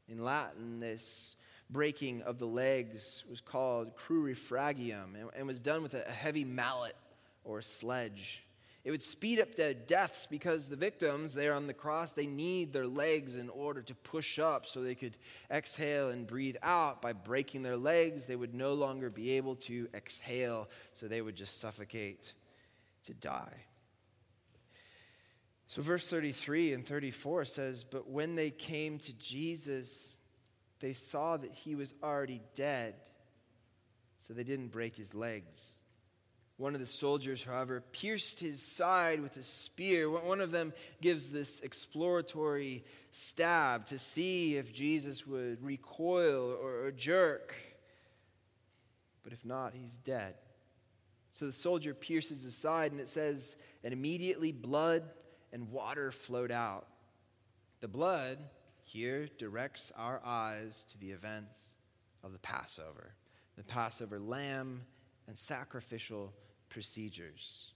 In 0.09 0.23
Latin, 0.23 0.79
this 0.79 1.37
breaking 1.69 2.23
of 2.23 2.38
the 2.38 2.47
legs 2.47 3.25
was 3.29 3.40
called 3.40 3.97
crurifragium 3.97 5.14
and 5.37 5.47
was 5.47 5.61
done 5.61 5.83
with 5.83 5.95
a 5.95 6.11
heavy 6.11 6.45
mallet 6.45 6.97
or 7.43 7.61
sledge. 7.61 8.43
It 8.85 8.90
would 8.90 9.03
speed 9.03 9.40
up 9.40 9.55
their 9.55 9.73
deaths 9.73 10.27
because 10.27 10.68
the 10.68 10.77
victims 10.77 11.33
there 11.33 11.55
on 11.55 11.66
the 11.66 11.73
cross, 11.73 12.12
they 12.12 12.27
need 12.27 12.75
their 12.75 12.87
legs 12.87 13.35
in 13.35 13.49
order 13.49 13.81
to 13.81 13.94
push 13.94 14.38
up 14.38 14.66
so 14.66 14.83
they 14.83 14.94
could 14.94 15.16
exhale 15.51 16.11
and 16.11 16.27
breathe 16.27 16.57
out. 16.62 17.01
By 17.01 17.14
breaking 17.14 17.62
their 17.62 17.79
legs, 17.79 18.27
they 18.27 18.37
would 18.37 18.55
no 18.55 18.75
longer 18.75 19.09
be 19.09 19.33
able 19.33 19.57
to 19.57 19.88
exhale, 19.94 20.68
so 20.92 21.09
they 21.09 21.23
would 21.23 21.35
just 21.35 21.61
suffocate 21.61 22.35
to 23.07 23.14
die. 23.14 23.64
So, 25.66 25.81
verse 25.81 26.07
33 26.07 26.75
and 26.75 26.87
34 26.87 27.47
says, 27.47 27.85
But 27.85 28.09
when 28.09 28.35
they 28.35 28.51
came 28.51 28.99
to 28.99 29.12
Jesus, 29.14 30.14
they 30.81 30.92
saw 30.92 31.38
that 31.38 31.53
he 31.53 31.75
was 31.75 31.94
already 32.03 32.42
dead, 32.55 32.97
so 34.18 34.35
they 34.35 34.44
didn't 34.44 34.68
break 34.68 34.94
his 34.94 35.14
legs. 35.14 35.59
One 36.57 36.75
of 36.75 36.81
the 36.81 36.87
soldiers, 36.87 37.43
however, 37.43 37.83
pierced 37.93 38.38
his 38.38 38.62
side 38.62 39.21
with 39.21 39.37
a 39.37 39.43
spear. 39.43 40.09
One 40.09 40.40
of 40.40 40.53
them 40.53 40.73
gives 41.01 41.33
this 41.33 41.61
exploratory 41.61 42.85
stab 43.11 43.87
to 43.87 43.99
see 43.99 44.57
if 44.57 44.73
Jesus 44.73 45.27
would 45.27 45.64
recoil 45.64 46.57
or, 46.62 46.93
jerk. 46.93 47.55
But 49.25 49.33
if 49.33 49.45
not, 49.45 49.75
he's 49.75 49.99
dead. 49.99 50.35
So 51.33 51.47
the 51.47 51.53
soldier 51.53 51.93
pierces 51.93 52.43
his 52.43 52.57
side, 52.57 52.93
and 52.93 53.01
it 53.01 53.09
says, 53.09 53.57
and 53.83 53.93
immediately 53.93 54.53
blood 54.53 55.03
and 55.53 55.73
water 55.73 56.12
flowed 56.12 56.53
out. 56.53 56.87
The 57.81 57.88
blood 57.88 58.38
here 58.85 59.29
directs 59.38 59.93
our 59.97 60.21
eyes 60.25 60.85
to 60.90 60.99
the 60.99 61.11
events 61.11 61.77
of 62.23 62.33
the 62.33 62.38
Passover, 62.38 63.14
the 63.57 63.64
Passover 63.64 64.21
lamb 64.21 64.83
and 65.27 65.37
sacrificial 65.37 66.33
procedures. 66.68 67.70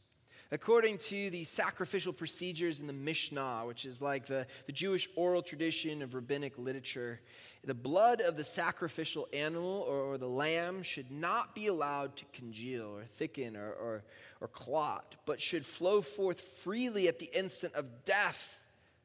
According 0.51 0.97
to 0.99 1.29
the 1.29 1.45
sacrificial 1.45 2.13
procedures 2.13 2.81
in 2.81 2.87
the 2.87 2.93
Mishnah, 2.95 3.65
which 3.67 3.85
is 3.85 4.01
like 4.01 4.25
the, 4.25 4.47
the 4.67 4.73
Jewish 4.73 5.07
oral 5.15 5.43
tradition 5.43 6.01
of 6.01 6.15
rabbinic 6.15 6.57
literature, 6.57 7.21
the 7.65 7.75
blood 7.75 8.23
of 8.23 8.39
the 8.39 8.45
sacrificial 8.45 9.29
animal 9.35 9.85
or, 9.87 9.99
or 9.99 10.19
the 10.19 10.29
lamb 10.29 10.83
should 10.83 11.11
not 11.11 11.55
be 11.55 11.67
allowed 11.67 12.17
to 12.17 12.25
congeal 12.33 12.97
or 12.97 13.05
thicken 13.05 13.57
or, 13.57 13.73
or, 13.73 14.05
or 14.41 14.49
clot, 14.49 15.17
but 15.27 15.39
should 15.39 15.67
flow 15.67 16.01
forth 16.01 16.41
freely 16.41 17.09
at 17.09 17.19
the 17.19 17.31
instant 17.35 17.75
of 17.75 18.07
death 18.07 18.59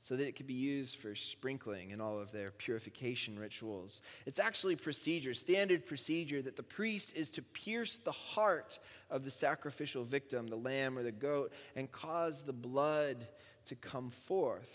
so 0.04 0.18
that 0.18 0.28
it 0.28 0.36
could 0.36 0.48
be 0.48 0.54
used 0.54 0.98
for 0.98 1.16
sprinkling 1.16 1.92
in 1.92 2.02
all 2.02 2.20
of 2.20 2.30
their 2.34 2.52
purification 2.52 3.40
rituals. 3.40 4.02
It's 4.26 4.38
actually 4.38 4.76
procedure, 4.76 5.34
standard 5.34 5.86
procedure, 5.86 6.42
that 6.42 6.58
the 6.58 6.62
priest 6.62 7.16
is 7.16 7.32
to 7.32 7.42
pierce 7.42 8.00
the 8.00 8.12
heart 8.12 8.80
of 9.10 9.24
the 9.24 9.32
sacrificial 9.32 10.04
victim, 10.04 10.48
the 10.48 10.58
lamb 10.58 10.98
or 10.98 11.04
the 11.04 11.14
goat, 11.14 11.54
and 11.78 11.90
cause 11.90 12.44
the 12.44 12.52
blood 12.52 13.30
to 13.68 13.76
come 13.76 14.10
forth. 14.10 14.70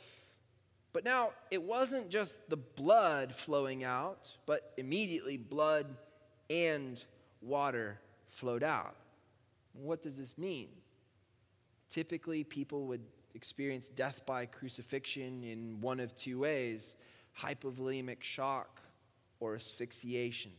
But 0.95 1.05
now, 1.05 1.33
it 1.51 1.63
wasn't 1.63 2.09
just 2.09 2.39
the 2.49 2.57
blood 2.57 3.35
flowing 3.35 3.85
out, 3.85 4.35
but 4.47 4.73
immediately 4.79 5.37
blood 5.37 5.95
and 6.49 7.05
water 7.43 8.01
flowed 8.31 8.63
out. 8.63 8.97
What 9.75 10.01
does 10.01 10.17
this 10.17 10.39
mean? 10.39 10.69
Typically, 11.91 12.45
people 12.45 12.87
would 12.87 13.03
experience 13.35 13.89
death 13.89 14.23
by 14.27 14.47
crucifixion 14.47 15.45
in 15.45 15.81
one 15.81 16.01
of 16.01 16.15
two 16.17 16.41
ways 16.41 16.95
hypovolemic 17.41 18.23
shock 18.23 18.81
or 19.41 19.55
asphyxiation. 19.55 20.51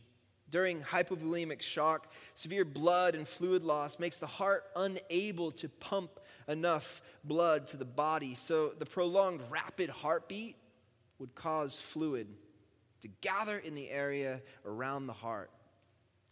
During 0.50 0.80
hypovolemic 0.80 1.62
shock, 1.62 2.12
severe 2.34 2.64
blood 2.64 3.14
and 3.14 3.28
fluid 3.28 3.62
loss 3.62 3.98
makes 3.98 4.16
the 4.16 4.26
heart 4.26 4.64
unable 4.74 5.52
to 5.52 5.68
pump 5.68 6.18
enough 6.48 7.02
blood 7.22 7.66
to 7.68 7.76
the 7.76 7.84
body. 7.84 8.34
So 8.34 8.72
the 8.76 8.86
prolonged 8.86 9.42
rapid 9.48 9.90
heartbeat 9.90 10.56
would 11.18 11.34
cause 11.34 11.76
fluid 11.76 12.26
to 13.02 13.08
gather 13.20 13.58
in 13.58 13.74
the 13.74 13.88
area 13.90 14.40
around 14.64 15.06
the 15.06 15.12
heart. 15.12 15.50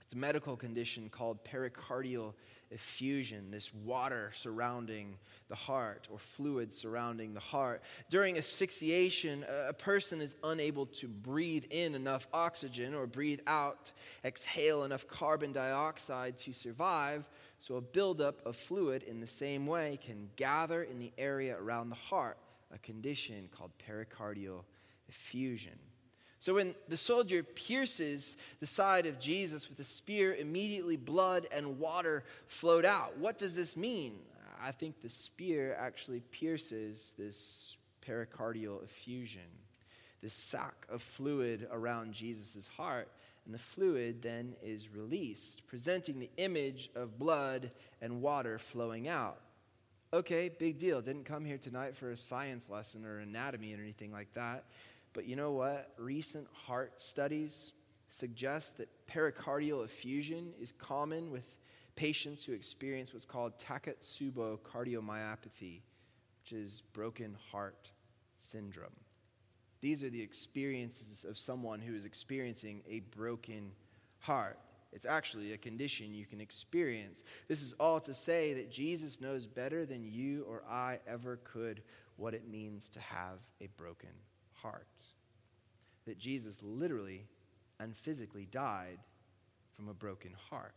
It's 0.00 0.14
a 0.14 0.16
medical 0.16 0.56
condition 0.56 1.10
called 1.10 1.44
pericardial 1.44 2.32
effusion, 2.70 3.50
this 3.50 3.72
water 3.72 4.30
surrounding 4.34 5.16
the 5.48 5.54
heart 5.54 6.08
or 6.10 6.18
fluid 6.18 6.72
surrounding 6.72 7.34
the 7.34 7.40
heart. 7.40 7.82
During 8.10 8.36
asphyxiation, 8.36 9.44
a 9.66 9.72
person 9.72 10.20
is 10.20 10.36
unable 10.44 10.86
to 10.86 11.08
breathe 11.08 11.64
in 11.70 11.94
enough 11.94 12.26
oxygen 12.32 12.94
or 12.94 13.06
breathe 13.06 13.40
out, 13.46 13.90
exhale 14.24 14.84
enough 14.84 15.06
carbon 15.08 15.52
dioxide 15.52 16.36
to 16.38 16.52
survive. 16.52 17.28
So, 17.58 17.76
a 17.76 17.80
buildup 17.80 18.44
of 18.46 18.56
fluid 18.56 19.02
in 19.02 19.20
the 19.20 19.26
same 19.26 19.66
way 19.66 19.98
can 20.04 20.28
gather 20.36 20.82
in 20.82 20.98
the 20.98 21.12
area 21.18 21.56
around 21.58 21.88
the 21.88 21.96
heart, 21.96 22.38
a 22.72 22.78
condition 22.78 23.48
called 23.50 23.72
pericardial 23.86 24.64
effusion. 25.08 25.78
So 26.38 26.54
when 26.54 26.74
the 26.88 26.96
soldier 26.96 27.42
pierces 27.42 28.36
the 28.60 28.66
side 28.66 29.06
of 29.06 29.18
Jesus 29.18 29.68
with 29.68 29.78
a 29.80 29.84
spear, 29.84 30.34
immediately 30.34 30.96
blood 30.96 31.48
and 31.50 31.78
water 31.78 32.24
flowed 32.46 32.84
out. 32.84 33.18
What 33.18 33.38
does 33.38 33.56
this 33.56 33.76
mean? 33.76 34.18
I 34.62 34.70
think 34.70 35.00
the 35.00 35.08
spear 35.08 35.76
actually 35.78 36.20
pierces 36.20 37.14
this 37.18 37.76
pericardial 38.06 38.82
effusion, 38.84 39.42
this 40.22 40.32
sac 40.32 40.74
of 40.88 41.02
fluid 41.02 41.68
around 41.70 42.12
Jesus' 42.12 42.68
heart, 42.76 43.08
and 43.44 43.54
the 43.54 43.58
fluid 43.58 44.22
then 44.22 44.54
is 44.62 44.88
released, 44.94 45.66
presenting 45.66 46.18
the 46.20 46.30
image 46.36 46.90
of 46.94 47.18
blood 47.18 47.70
and 48.00 48.20
water 48.20 48.58
flowing 48.58 49.08
out. 49.08 49.40
Okay, 50.12 50.48
big 50.48 50.78
deal. 50.78 51.00
Didn't 51.02 51.24
come 51.24 51.44
here 51.44 51.58
tonight 51.58 51.96
for 51.96 52.10
a 52.10 52.16
science 52.16 52.70
lesson 52.70 53.04
or 53.04 53.18
anatomy 53.18 53.74
or 53.74 53.80
anything 53.80 54.12
like 54.12 54.32
that. 54.34 54.64
But 55.12 55.26
you 55.26 55.36
know 55.36 55.52
what? 55.52 55.92
Recent 55.98 56.46
heart 56.52 57.00
studies 57.00 57.72
suggest 58.08 58.78
that 58.78 58.88
pericardial 59.06 59.84
effusion 59.84 60.52
is 60.60 60.72
common 60.72 61.30
with 61.30 61.44
patients 61.96 62.44
who 62.44 62.52
experience 62.52 63.12
what's 63.12 63.24
called 63.24 63.58
Takotsubo 63.58 64.58
cardiomyopathy, 64.60 65.80
which 66.40 66.52
is 66.52 66.82
broken 66.92 67.36
heart 67.50 67.90
syndrome. 68.36 68.92
These 69.80 70.02
are 70.02 70.10
the 70.10 70.22
experiences 70.22 71.24
of 71.28 71.38
someone 71.38 71.80
who 71.80 71.94
is 71.94 72.04
experiencing 72.04 72.82
a 72.88 73.00
broken 73.00 73.72
heart. 74.20 74.58
It's 74.92 75.06
actually 75.06 75.52
a 75.52 75.58
condition 75.58 76.14
you 76.14 76.24
can 76.24 76.40
experience. 76.40 77.22
This 77.46 77.62
is 77.62 77.74
all 77.74 78.00
to 78.00 78.14
say 78.14 78.54
that 78.54 78.70
Jesus 78.70 79.20
knows 79.20 79.46
better 79.46 79.84
than 79.84 80.04
you 80.04 80.44
or 80.48 80.62
I 80.68 80.98
ever 81.06 81.36
could 81.44 81.82
what 82.16 82.34
it 82.34 82.48
means 82.48 82.88
to 82.90 83.00
have 83.00 83.38
a 83.60 83.68
broken 83.76 84.10
heart 84.54 84.86
that 86.08 86.18
Jesus 86.18 86.58
literally 86.62 87.24
and 87.78 87.96
physically 87.96 88.46
died 88.50 88.98
from 89.76 89.88
a 89.88 89.94
broken 89.94 90.32
heart. 90.50 90.74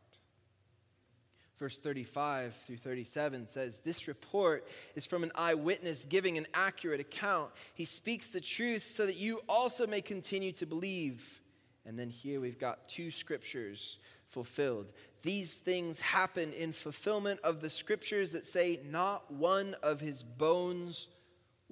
Verse 1.58 1.78
35 1.80 2.56
through 2.65 2.78
37 2.78 3.48
says, 3.48 3.80
This 3.86 4.08
report 4.08 4.67
is 4.96 5.06
from 5.06 5.24
an 5.24 5.32
eyewitness 5.36 6.06
giving 6.06 6.38
an 6.38 6.48
accurate 6.54 7.00
account. 7.00 7.52
He 7.76 7.86
speaks 7.86 8.28
the 8.30 8.41
truth 8.41 8.84
so 8.84 9.06
that 9.06 9.15
you 9.15 9.41
also 9.48 9.86
may 9.86 10.02
continue 10.02 10.52
to 10.54 10.65
believe. 10.65 11.41
And 11.86 11.98
then 11.98 12.10
here 12.10 12.41
we've 12.41 12.60
got 12.60 12.89
two 12.89 13.12
scriptures 13.12 14.00
fulfilled. 14.30 14.88
These 15.22 15.56
things 15.56 16.00
happen 16.00 16.52
in 16.54 16.74
fulfillment 16.74 17.39
of 17.41 17.62
the 17.62 17.70
scriptures 17.70 18.32
that 18.32 18.46
say, 18.46 18.80
Not 18.89 19.32
one 19.32 19.76
of 19.84 20.02
his 20.02 20.24
bones 20.24 21.10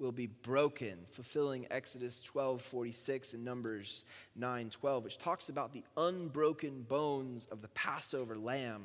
will 0.00 0.12
be 0.12 0.26
broken, 0.26 0.98
fulfilling 1.10 1.66
Exodus 1.70 2.20
12 2.22 2.62
46 2.62 3.34
and 3.34 3.44
Numbers 3.44 4.04
9 4.36 4.70
12, 4.70 5.04
which 5.04 5.18
talks 5.18 5.48
about 5.48 5.72
the 5.72 5.84
unbroken 5.96 6.82
bones 6.82 7.46
of 7.52 7.62
the 7.62 7.68
Passover 7.68 8.36
lamb. 8.36 8.84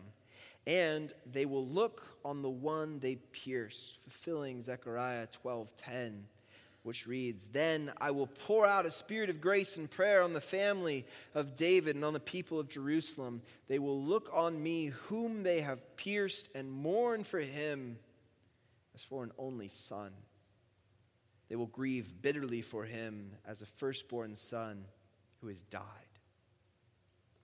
And 0.68 1.14
they 1.32 1.46
will 1.46 1.68
look 1.68 2.04
on 2.26 2.42
the 2.42 2.50
one 2.50 3.00
they 3.00 3.16
pierced, 3.16 4.00
fulfilling 4.04 4.62
Zechariah 4.62 5.28
12 5.28 5.76
10 5.76 6.26
which 6.86 7.08
reads, 7.08 7.48
Then 7.48 7.92
I 8.00 8.12
will 8.12 8.28
pour 8.28 8.68
out 8.68 8.86
a 8.86 8.92
spirit 8.92 9.32
of 9.32 9.42
grace 9.42 9.78
and 9.78 9.90
prayer 9.90 10.22
on 10.22 10.34
the 10.34 10.40
family 10.40 11.04
of 11.34 11.56
David 11.56 11.96
and 11.96 12.06
on 12.06 12.14
the 12.14 12.20
people 12.20 12.60
of 12.60 12.70
Jerusalem. 12.70 13.42
They 13.68 13.80
will 13.80 14.00
look 14.00 14.30
on 14.32 14.62
me, 14.62 14.88
whom 15.08 15.42
they 15.42 15.62
have 15.62 15.98
pierced, 15.98 16.48
and 16.54 16.72
mourn 16.72 17.24
for 17.24 17.40
him 17.40 17.98
as 18.94 19.02
for 19.02 19.24
an 19.24 19.32
only 19.40 19.68
son. 19.68 20.12
They 21.50 21.56
will 21.56 21.68
grieve 21.68 22.22
bitterly 22.22 22.62
for 22.62 22.86
him 22.86 23.32
as 23.46 23.62
a 23.62 23.66
firstborn 23.66 24.36
son 24.36 24.86
who 25.42 25.48
has 25.48 25.62
died. 25.64 25.82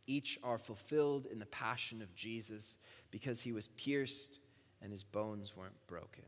Each 0.07 0.39
are 0.43 0.57
fulfilled 0.57 1.27
in 1.31 1.39
the 1.39 1.45
passion 1.45 2.01
of 2.01 2.15
Jesus 2.15 2.77
because 3.11 3.41
he 3.41 3.51
was 3.51 3.67
pierced 3.67 4.39
and 4.81 4.91
his 4.91 5.03
bones 5.03 5.55
weren't 5.55 5.87
broken. 5.87 6.23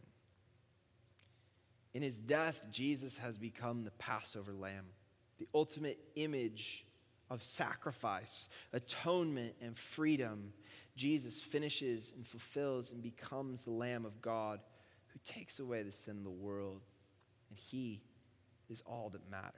In 1.94 2.02
his 2.02 2.20
death, 2.20 2.62
Jesus 2.72 3.18
has 3.18 3.38
become 3.38 3.84
the 3.84 3.92
Passover 3.92 4.54
lamb, 4.54 4.86
the 5.38 5.48
ultimate 5.54 6.00
image 6.16 6.86
of 7.30 7.42
sacrifice, 7.42 8.50
atonement, 8.74 9.56
and 9.62 9.78
freedom. 9.78 10.54
Jesus 10.96 11.42
finishes 11.42 12.14
and 12.16 12.26
fulfills 12.26 12.92
and 12.92 13.02
becomes 13.02 13.64
the 13.64 13.72
Lamb 13.72 14.06
of 14.06 14.22
God 14.22 14.60
who 15.08 15.20
takes 15.24 15.60
away 15.60 15.84
the 15.84 15.92
sin 15.92 16.18
of 16.18 16.24
the 16.24 16.30
world 16.30 16.82
and 17.54 17.60
He 17.60 18.02
is 18.68 18.82
all 18.88 19.10
that 19.10 19.30
matters. 19.30 19.54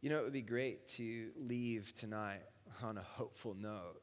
You 0.00 0.10
know, 0.10 0.18
it 0.18 0.22
would 0.24 0.32
be 0.32 0.42
great 0.42 0.86
to 0.90 1.30
leave 1.36 1.92
tonight 1.98 2.42
on 2.84 2.98
a 2.98 3.02
hopeful 3.02 3.56
note. 3.58 4.00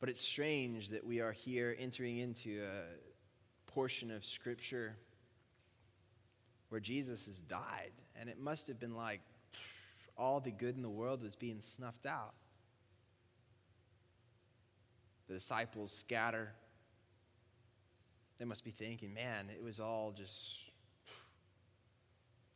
But 0.00 0.10
it's 0.10 0.20
strange 0.20 0.90
that 0.90 1.06
we 1.06 1.20
are 1.20 1.32
here 1.32 1.74
entering 1.78 2.18
into 2.18 2.62
a 2.62 3.70
portion 3.70 4.10
of 4.10 4.22
Scripture 4.26 4.94
where 6.68 6.80
Jesus 6.80 7.24
has 7.24 7.40
died. 7.40 7.92
And 8.20 8.28
it 8.28 8.38
must 8.38 8.68
have 8.68 8.78
been 8.78 8.94
like 8.94 9.22
all 10.18 10.40
the 10.40 10.50
good 10.50 10.76
in 10.76 10.82
the 10.82 10.90
world 10.90 11.22
was 11.22 11.36
being 11.36 11.60
snuffed 11.60 12.04
out. 12.04 12.34
The 15.28 15.34
disciples 15.34 15.90
scatter. 15.90 16.52
They 18.38 18.44
must 18.44 18.64
be 18.64 18.70
thinking, 18.70 19.14
man, 19.14 19.46
it 19.50 19.62
was 19.62 19.80
all 19.80 20.12
just, 20.12 20.60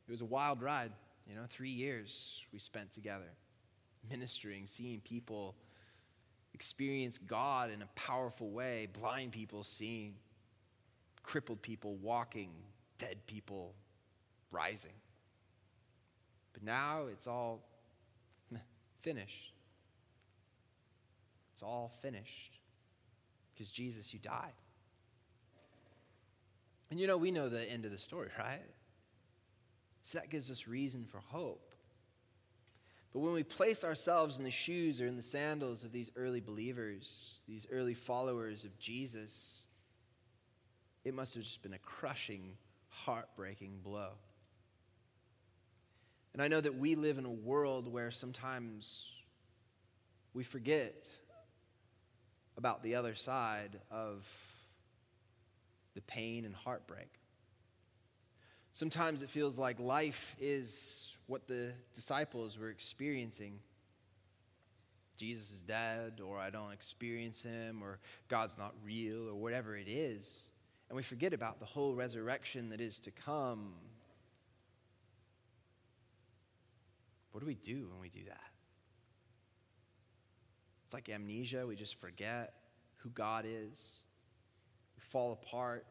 it 0.07 0.11
was 0.11 0.21
a 0.21 0.27
wild 0.27 0.63
ride. 0.63 0.93
You 1.29 1.37
know, 1.37 1.45
three 1.49 1.71
years 1.71 2.43
we 2.53 2.59
spent 2.59 2.91
together 2.91 3.31
ministering, 4.09 4.67
seeing 4.67 5.01
people 5.01 5.55
experience 6.55 7.19
God 7.19 7.71
in 7.71 7.83
a 7.83 7.87
powerful 7.95 8.51
way, 8.51 8.89
blind 8.93 9.33
people 9.33 9.63
seeing, 9.63 10.15
crippled 11.23 11.63
people 11.63 11.97
walking, 11.97 12.51
dead 12.99 13.19
people 13.27 13.75
rising. 14.51 14.95
But 16.53 16.63
now 16.63 17.07
it's 17.13 17.27
all 17.27 17.63
finished. 19.03 19.53
It's 21.53 21.63
all 21.63 21.93
finished. 22.03 22.59
Because 23.53 23.71
Jesus, 23.71 24.13
you 24.13 24.21
died. 24.21 24.53
And 26.91 26.99
you 26.99 27.07
know, 27.07 27.17
we 27.17 27.31
know 27.31 27.49
the 27.49 27.71
end 27.71 27.85
of 27.85 27.91
the 27.91 27.99
story, 27.99 28.29
right? 28.39 28.65
So 30.05 30.19
that 30.19 30.31
gives 30.31 30.51
us 30.51 30.67
reason 30.67 31.05
for 31.05 31.19
hope. 31.19 31.75
But 33.13 33.21
when 33.21 33.33
we 33.33 33.43
place 33.43 33.85
ourselves 33.85 34.39
in 34.39 34.45
the 34.45 34.51
shoes 34.51 35.01
or 35.01 35.07
in 35.07 35.17
the 35.17 35.23
sandals 35.23 35.83
of 35.83 35.93
these 35.93 36.11
early 36.17 36.41
believers, 36.41 37.43
these 37.49 37.67
early 37.71 37.95
followers 37.95 38.65
of 38.65 38.79
Jesus, 38.79 39.65
it 41.05 41.15
must 41.15 41.35
have 41.35 41.43
just 41.43 41.63
been 41.63 41.73
a 41.73 41.79
crushing, 41.79 42.53
heartbreaking 42.89 43.81
blow. 43.83 44.11
And 46.35 46.43
I 46.43 46.49
know 46.49 46.61
that 46.61 46.79
we 46.79 46.95
live 46.95 47.19
in 47.19 47.25
a 47.25 47.31
world 47.31 47.91
where 47.91 48.11
sometimes 48.11 49.11
we 50.35 50.45
forget 50.45 51.09
about 52.57 52.83
the 52.83 52.95
other 52.95 53.15
side 53.15 53.81
of 53.91 54.29
the 55.99 56.03
pain 56.03 56.45
and 56.45 56.55
heartbreak. 56.55 57.11
Sometimes 58.73 59.25
it 59.25 59.31
feels 59.31 59.59
like 59.59 59.81
life 59.81 60.37
is 60.39 61.17
what 61.27 61.49
the 61.49 61.73
disciples 61.93 62.57
were 62.57 62.69
experiencing. 62.69 63.59
Jesus 65.17 65.51
is 65.51 65.65
dead, 65.65 66.21
or 66.25 66.39
I 66.39 66.51
don't 66.51 66.71
experience 66.71 67.43
him, 67.43 67.83
or 67.83 67.99
God's 68.29 68.57
not 68.57 68.77
real, 68.85 69.29
or 69.29 69.35
whatever 69.35 69.77
it 69.77 69.89
is. 69.89 70.53
And 70.89 70.97
we 70.97 71.03
forget 71.03 71.33
about 71.33 71.59
the 71.59 71.67
whole 71.67 71.97
resurrection 71.97 72.69
that 72.69 72.81
is 72.81 73.01
to 73.01 73.11
come. 73.11 73.73
What 77.33 77.41
do 77.41 77.47
we 77.47 77.57
do 77.57 77.89
when 77.91 78.01
we 78.01 78.09
do 78.09 78.25
that? 78.29 78.53
It's 80.85 80.95
like 80.95 81.09
amnesia. 81.09 81.67
We 81.67 81.75
just 81.75 81.97
forget 81.97 82.55
who 82.99 83.11
God 83.11 83.45
is. 83.49 83.95
Fall 85.09 85.33
apart, 85.33 85.87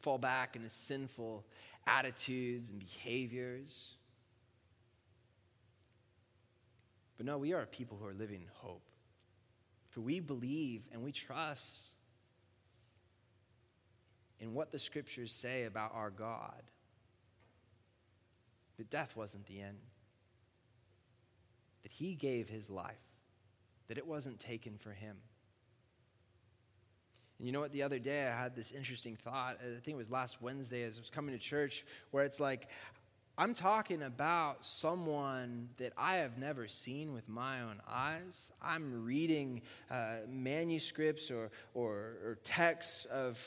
fall 0.00 0.18
back 0.18 0.56
into 0.56 0.68
sinful 0.68 1.44
attitudes 1.86 2.70
and 2.70 2.78
behaviors. 2.78 3.94
But 7.16 7.26
no, 7.26 7.38
we 7.38 7.52
are 7.52 7.66
people 7.66 7.96
who 8.00 8.06
are 8.06 8.14
living 8.14 8.46
hope. 8.54 8.82
For 9.90 10.00
we 10.00 10.20
believe 10.20 10.82
and 10.92 11.02
we 11.02 11.12
trust 11.12 11.94
in 14.40 14.54
what 14.54 14.72
the 14.72 14.78
scriptures 14.78 15.32
say 15.32 15.64
about 15.64 15.94
our 15.94 16.10
God 16.10 16.62
that 18.78 18.90
death 18.90 19.14
wasn't 19.16 19.46
the 19.46 19.60
end, 19.60 19.78
that 21.82 21.92
He 21.92 22.14
gave 22.14 22.48
His 22.48 22.68
life, 22.68 22.96
that 23.86 23.98
it 23.98 24.06
wasn't 24.06 24.40
taken 24.40 24.76
for 24.78 24.90
Him. 24.90 25.16
And 27.42 27.48
you 27.48 27.52
know 27.52 27.58
what? 27.58 27.72
The 27.72 27.82
other 27.82 27.98
day 27.98 28.24
I 28.24 28.40
had 28.40 28.54
this 28.54 28.70
interesting 28.70 29.16
thought. 29.16 29.58
I 29.60 29.80
think 29.80 29.96
it 29.96 29.96
was 29.96 30.12
last 30.12 30.40
Wednesday 30.40 30.84
as 30.84 30.96
I 30.96 31.00
was 31.00 31.10
coming 31.10 31.34
to 31.34 31.40
church, 31.40 31.84
where 32.12 32.22
it's 32.22 32.38
like, 32.38 32.68
I'm 33.36 33.52
talking 33.52 34.04
about 34.04 34.64
someone 34.64 35.68
that 35.78 35.92
I 35.98 36.18
have 36.18 36.38
never 36.38 36.68
seen 36.68 37.12
with 37.12 37.28
my 37.28 37.62
own 37.62 37.80
eyes. 37.90 38.52
I'm 38.62 39.04
reading 39.04 39.62
uh, 39.90 40.18
manuscripts 40.28 41.32
or, 41.32 41.50
or, 41.74 42.14
or 42.24 42.38
texts 42.44 43.06
of, 43.06 43.40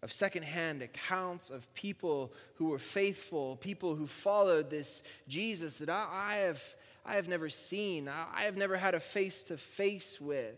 of 0.00 0.12
secondhand 0.12 0.82
accounts 0.82 1.50
of 1.50 1.74
people 1.74 2.32
who 2.54 2.68
were 2.68 2.78
faithful, 2.78 3.56
people 3.56 3.96
who 3.96 4.06
followed 4.06 4.70
this 4.70 5.02
Jesus 5.26 5.74
that 5.78 5.90
I, 5.90 6.06
I 6.12 6.34
have, 6.34 6.62
I 7.04 7.14
have 7.14 7.26
never 7.26 7.48
seen, 7.48 8.08
I, 8.08 8.26
I 8.32 8.40
have 8.42 8.56
never 8.56 8.76
had 8.76 8.94
a 8.94 9.00
face 9.00 9.42
to 9.48 9.56
face 9.56 10.20
with. 10.20 10.54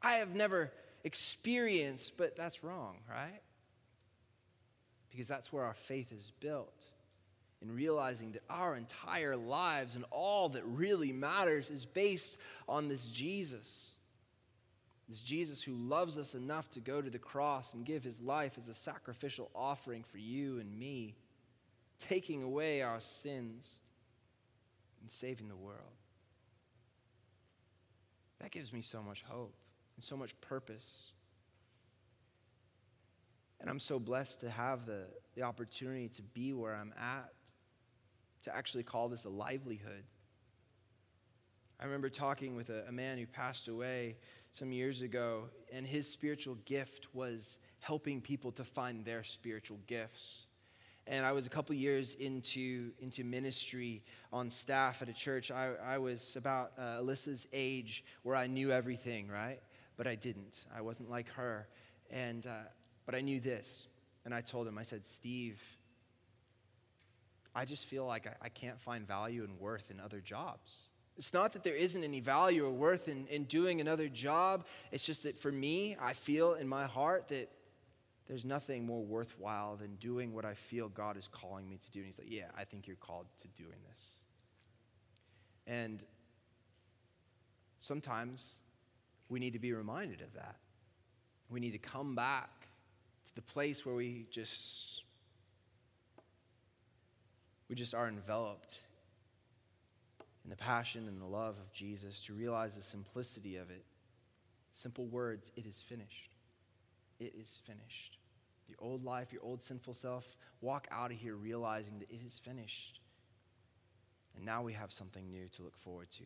I 0.00 0.12
have 0.12 0.36
never 0.36 0.70
experienced, 1.04 2.16
but 2.16 2.36
that's 2.36 2.62
wrong, 2.64 2.96
right? 3.08 3.40
Because 5.10 5.26
that's 5.26 5.52
where 5.52 5.64
our 5.64 5.74
faith 5.74 6.12
is 6.12 6.32
built. 6.40 6.86
In 7.60 7.74
realizing 7.74 8.32
that 8.32 8.42
our 8.48 8.76
entire 8.76 9.36
lives 9.36 9.96
and 9.96 10.04
all 10.12 10.50
that 10.50 10.62
really 10.64 11.12
matters 11.12 11.70
is 11.70 11.84
based 11.84 12.38
on 12.68 12.88
this 12.88 13.04
Jesus. 13.06 13.90
This 15.08 15.22
Jesus 15.22 15.62
who 15.62 15.72
loves 15.72 16.18
us 16.18 16.34
enough 16.34 16.70
to 16.72 16.80
go 16.80 17.02
to 17.02 17.10
the 17.10 17.18
cross 17.18 17.74
and 17.74 17.84
give 17.84 18.04
his 18.04 18.20
life 18.20 18.52
as 18.58 18.68
a 18.68 18.74
sacrificial 18.74 19.50
offering 19.56 20.04
for 20.04 20.18
you 20.18 20.60
and 20.60 20.78
me, 20.78 21.16
taking 22.08 22.42
away 22.42 22.82
our 22.82 23.00
sins 23.00 23.78
and 25.00 25.10
saving 25.10 25.48
the 25.48 25.56
world. 25.56 25.80
That 28.40 28.52
gives 28.52 28.72
me 28.72 28.82
so 28.82 29.02
much 29.02 29.22
hope 29.22 29.54
and 29.98 30.04
so 30.04 30.16
much 30.16 30.40
purpose. 30.40 31.10
And 33.60 33.68
I'm 33.68 33.80
so 33.80 33.98
blessed 33.98 34.42
to 34.42 34.50
have 34.50 34.86
the, 34.86 35.06
the 35.34 35.42
opportunity 35.42 36.08
to 36.10 36.22
be 36.22 36.52
where 36.52 36.72
I'm 36.72 36.94
at, 36.96 37.32
to 38.44 38.54
actually 38.54 38.84
call 38.84 39.08
this 39.08 39.24
a 39.24 39.28
livelihood. 39.28 40.04
I 41.80 41.84
remember 41.86 42.10
talking 42.10 42.54
with 42.54 42.70
a, 42.70 42.84
a 42.86 42.92
man 42.92 43.18
who 43.18 43.26
passed 43.26 43.66
away 43.66 44.18
some 44.52 44.70
years 44.70 45.02
ago, 45.02 45.46
and 45.72 45.84
his 45.84 46.08
spiritual 46.08 46.54
gift 46.64 47.08
was 47.12 47.58
helping 47.80 48.20
people 48.20 48.52
to 48.52 48.62
find 48.62 49.04
their 49.04 49.24
spiritual 49.24 49.80
gifts. 49.88 50.46
And 51.08 51.26
I 51.26 51.32
was 51.32 51.44
a 51.44 51.50
couple 51.50 51.74
years 51.74 52.14
into, 52.14 52.92
into 53.00 53.24
ministry 53.24 54.04
on 54.32 54.48
staff 54.48 55.02
at 55.02 55.08
a 55.08 55.12
church. 55.12 55.50
I, 55.50 55.72
I 55.84 55.98
was 55.98 56.36
about 56.36 56.74
uh, 56.78 57.00
Alyssa's 57.00 57.48
age 57.52 58.04
where 58.22 58.36
I 58.36 58.46
knew 58.46 58.70
everything, 58.70 59.26
right? 59.26 59.58
But 59.98 60.06
I 60.06 60.14
didn't. 60.14 60.54
I 60.74 60.80
wasn't 60.80 61.10
like 61.10 61.28
her. 61.32 61.68
And, 62.10 62.46
uh, 62.46 62.68
but 63.04 63.14
I 63.14 63.20
knew 63.20 63.40
this. 63.40 63.88
And 64.24 64.32
I 64.32 64.40
told 64.40 64.66
him, 64.66 64.78
I 64.78 64.82
said, 64.84 65.04
Steve, 65.04 65.60
I 67.54 67.64
just 67.64 67.84
feel 67.86 68.06
like 68.06 68.26
I, 68.26 68.34
I 68.40 68.48
can't 68.48 68.80
find 68.80 69.06
value 69.06 69.42
and 69.42 69.58
worth 69.58 69.90
in 69.90 70.00
other 70.00 70.20
jobs. 70.20 70.92
It's 71.16 71.34
not 71.34 71.52
that 71.54 71.64
there 71.64 71.74
isn't 71.74 72.04
any 72.04 72.20
value 72.20 72.64
or 72.64 72.70
worth 72.70 73.08
in, 73.08 73.26
in 73.26 73.44
doing 73.44 73.80
another 73.80 74.08
job. 74.08 74.64
It's 74.92 75.04
just 75.04 75.24
that 75.24 75.36
for 75.36 75.50
me, 75.50 75.96
I 76.00 76.12
feel 76.12 76.54
in 76.54 76.68
my 76.68 76.86
heart 76.86 77.28
that 77.28 77.50
there's 78.28 78.44
nothing 78.44 78.86
more 78.86 79.02
worthwhile 79.02 79.76
than 79.76 79.96
doing 79.96 80.32
what 80.32 80.44
I 80.44 80.54
feel 80.54 80.88
God 80.88 81.16
is 81.16 81.26
calling 81.26 81.68
me 81.68 81.78
to 81.78 81.90
do. 81.90 81.98
And 82.00 82.06
he's 82.06 82.18
like, 82.18 82.30
Yeah, 82.30 82.44
I 82.56 82.62
think 82.64 82.86
you're 82.86 82.96
called 82.96 83.26
to 83.40 83.48
doing 83.48 83.78
this. 83.90 84.12
And 85.66 86.02
sometimes 87.80 88.60
we 89.28 89.38
need 89.38 89.52
to 89.52 89.58
be 89.58 89.72
reminded 89.72 90.20
of 90.20 90.32
that. 90.34 90.56
We 91.50 91.60
need 91.60 91.72
to 91.72 91.78
come 91.78 92.14
back 92.14 92.68
to 93.26 93.34
the 93.34 93.42
place 93.42 93.84
where 93.84 93.94
we 93.94 94.26
just 94.30 95.02
we 97.68 97.74
just 97.74 97.94
are 97.94 98.08
enveloped 98.08 98.78
in 100.44 100.50
the 100.50 100.56
passion 100.56 101.06
and 101.06 101.20
the 101.20 101.26
love 101.26 101.56
of 101.58 101.70
Jesus 101.72 102.22
to 102.22 102.32
realize 102.32 102.74
the 102.74 102.82
simplicity 102.82 103.56
of 103.56 103.70
it. 103.70 103.84
Simple 104.72 105.06
words, 105.06 105.52
it 105.56 105.66
is 105.66 105.80
finished. 105.80 106.34
It 107.20 107.34
is 107.38 107.60
finished. 107.66 108.16
The 108.68 108.76
old 108.78 109.04
life, 109.04 109.32
your 109.32 109.42
old 109.42 109.62
sinful 109.62 109.94
self, 109.94 110.36
walk 110.62 110.88
out 110.90 111.10
of 111.10 111.18
here 111.18 111.34
realizing 111.34 111.98
that 111.98 112.10
it 112.10 112.20
is 112.24 112.38
finished. 112.38 113.00
And 114.36 114.46
now 114.46 114.62
we 114.62 114.72
have 114.72 114.92
something 114.92 115.28
new 115.30 115.48
to 115.56 115.62
look 115.62 115.76
forward 115.76 116.10
to 116.12 116.24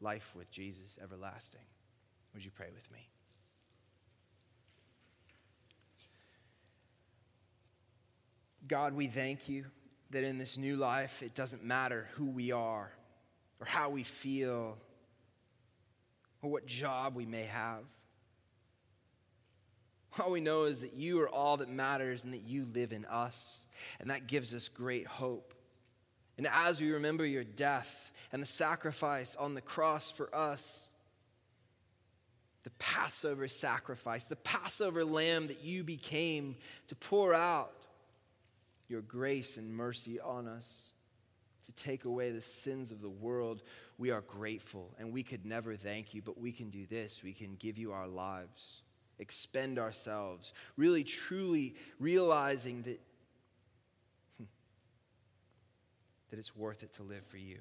life 0.00 0.32
with 0.34 0.50
Jesus 0.50 0.96
everlasting. 1.02 1.60
Would 2.36 2.44
you 2.44 2.50
pray 2.50 2.68
with 2.74 2.92
me? 2.92 2.98
God, 8.68 8.92
we 8.92 9.06
thank 9.06 9.48
you 9.48 9.64
that 10.10 10.22
in 10.22 10.36
this 10.36 10.58
new 10.58 10.76
life, 10.76 11.22
it 11.22 11.34
doesn't 11.34 11.64
matter 11.64 12.08
who 12.12 12.26
we 12.26 12.52
are 12.52 12.92
or 13.58 13.66
how 13.66 13.88
we 13.88 14.02
feel 14.02 14.76
or 16.42 16.50
what 16.50 16.66
job 16.66 17.16
we 17.16 17.24
may 17.24 17.44
have. 17.44 17.84
All 20.18 20.30
we 20.30 20.42
know 20.42 20.64
is 20.64 20.82
that 20.82 20.92
you 20.92 21.18
are 21.22 21.30
all 21.30 21.56
that 21.56 21.70
matters 21.70 22.24
and 22.24 22.34
that 22.34 22.42
you 22.42 22.66
live 22.74 22.92
in 22.92 23.06
us, 23.06 23.60
and 23.98 24.10
that 24.10 24.26
gives 24.26 24.54
us 24.54 24.68
great 24.68 25.06
hope. 25.06 25.54
And 26.36 26.46
as 26.52 26.82
we 26.82 26.92
remember 26.92 27.24
your 27.24 27.44
death 27.44 28.10
and 28.30 28.42
the 28.42 28.46
sacrifice 28.46 29.36
on 29.36 29.54
the 29.54 29.62
cross 29.62 30.10
for 30.10 30.34
us, 30.36 30.85
the 32.66 32.70
Passover 32.80 33.46
sacrifice, 33.46 34.24
the 34.24 34.34
Passover 34.34 35.04
lamb 35.04 35.46
that 35.46 35.62
you 35.62 35.84
became 35.84 36.56
to 36.88 36.96
pour 36.96 37.32
out 37.32 37.86
your 38.88 39.02
grace 39.02 39.56
and 39.56 39.72
mercy 39.72 40.18
on 40.18 40.48
us, 40.48 40.88
to 41.66 41.72
take 41.74 42.06
away 42.06 42.32
the 42.32 42.40
sins 42.40 42.90
of 42.90 43.00
the 43.00 43.08
world. 43.08 43.62
We 43.98 44.10
are 44.10 44.20
grateful 44.20 44.92
and 44.98 45.12
we 45.12 45.22
could 45.22 45.46
never 45.46 45.76
thank 45.76 46.12
you, 46.12 46.22
but 46.22 46.40
we 46.40 46.50
can 46.50 46.70
do 46.70 46.86
this. 46.86 47.22
We 47.22 47.34
can 47.34 47.54
give 47.54 47.78
you 47.78 47.92
our 47.92 48.08
lives, 48.08 48.82
expend 49.20 49.78
ourselves, 49.78 50.52
really 50.76 51.04
truly 51.04 51.76
realizing 52.00 52.82
that, 52.82 53.00
that 56.30 56.38
it's 56.40 56.56
worth 56.56 56.82
it 56.82 56.94
to 56.94 57.04
live 57.04 57.24
for 57.28 57.38
you. 57.38 57.60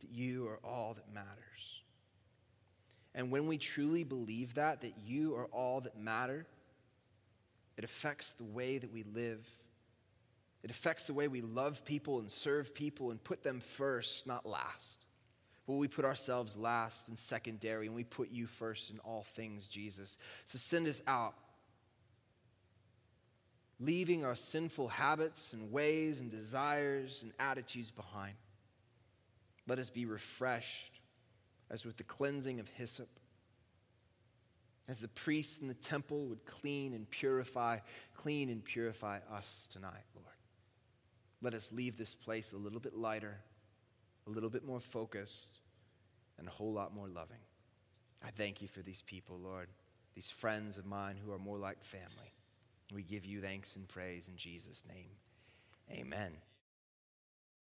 that 0.00 0.10
you 0.10 0.46
are 0.46 0.60
all 0.62 0.94
that 0.94 1.12
matters. 1.12 1.82
And 3.18 3.32
when 3.32 3.48
we 3.48 3.58
truly 3.58 4.04
believe 4.04 4.54
that, 4.54 4.82
that 4.82 4.94
you 5.04 5.34
are 5.34 5.46
all 5.46 5.80
that 5.80 5.98
matter, 5.98 6.46
it 7.76 7.82
affects 7.82 8.32
the 8.34 8.44
way 8.44 8.78
that 8.78 8.92
we 8.92 9.02
live. 9.02 9.44
It 10.62 10.70
affects 10.70 11.06
the 11.06 11.14
way 11.14 11.26
we 11.26 11.40
love 11.40 11.84
people 11.84 12.20
and 12.20 12.30
serve 12.30 12.76
people 12.76 13.10
and 13.10 13.22
put 13.22 13.42
them 13.42 13.58
first, 13.58 14.28
not 14.28 14.46
last. 14.46 15.04
But 15.66 15.74
we 15.74 15.88
put 15.88 16.04
ourselves 16.04 16.56
last 16.56 17.08
and 17.08 17.18
secondary, 17.18 17.86
and 17.86 17.96
we 17.96 18.04
put 18.04 18.30
you 18.30 18.46
first 18.46 18.88
in 18.88 19.00
all 19.00 19.24
things, 19.34 19.66
Jesus. 19.66 20.16
So 20.44 20.56
send 20.56 20.86
us 20.86 21.02
out 21.08 21.34
leaving 23.80 24.24
our 24.24 24.36
sinful 24.36 24.88
habits 24.88 25.52
and 25.54 25.72
ways 25.72 26.20
and 26.20 26.30
desires 26.30 27.24
and 27.24 27.32
attitudes 27.40 27.90
behind. 27.90 28.34
Let 29.66 29.80
us 29.80 29.90
be 29.90 30.06
refreshed 30.06 30.97
as 31.70 31.84
with 31.84 31.96
the 31.96 32.04
cleansing 32.04 32.60
of 32.60 32.68
hyssop. 32.68 33.08
As 34.88 35.00
the 35.00 35.08
priests 35.08 35.58
in 35.58 35.68
the 35.68 35.74
temple 35.74 36.26
would 36.26 36.46
clean 36.46 36.94
and 36.94 37.08
purify, 37.10 37.78
clean 38.14 38.48
and 38.48 38.64
purify 38.64 39.18
us 39.30 39.68
tonight, 39.70 40.04
Lord. 40.14 40.26
Let 41.42 41.54
us 41.54 41.70
leave 41.72 41.96
this 41.96 42.14
place 42.14 42.52
a 42.52 42.56
little 42.56 42.80
bit 42.80 42.96
lighter, 42.96 43.38
a 44.26 44.30
little 44.30 44.50
bit 44.50 44.64
more 44.64 44.80
focused, 44.80 45.60
and 46.38 46.48
a 46.48 46.50
whole 46.50 46.72
lot 46.72 46.94
more 46.94 47.06
loving. 47.06 47.36
I 48.24 48.30
thank 48.30 48.62
you 48.62 48.68
for 48.68 48.80
these 48.80 49.02
people, 49.02 49.38
Lord, 49.38 49.68
these 50.14 50.30
friends 50.30 50.78
of 50.78 50.86
mine 50.86 51.16
who 51.24 51.32
are 51.32 51.38
more 51.38 51.58
like 51.58 51.84
family. 51.84 52.32
We 52.92 53.02
give 53.02 53.24
you 53.24 53.40
thanks 53.40 53.76
and 53.76 53.86
praise 53.86 54.28
in 54.28 54.36
Jesus' 54.36 54.84
name. 54.88 55.10
Amen. 55.92 56.32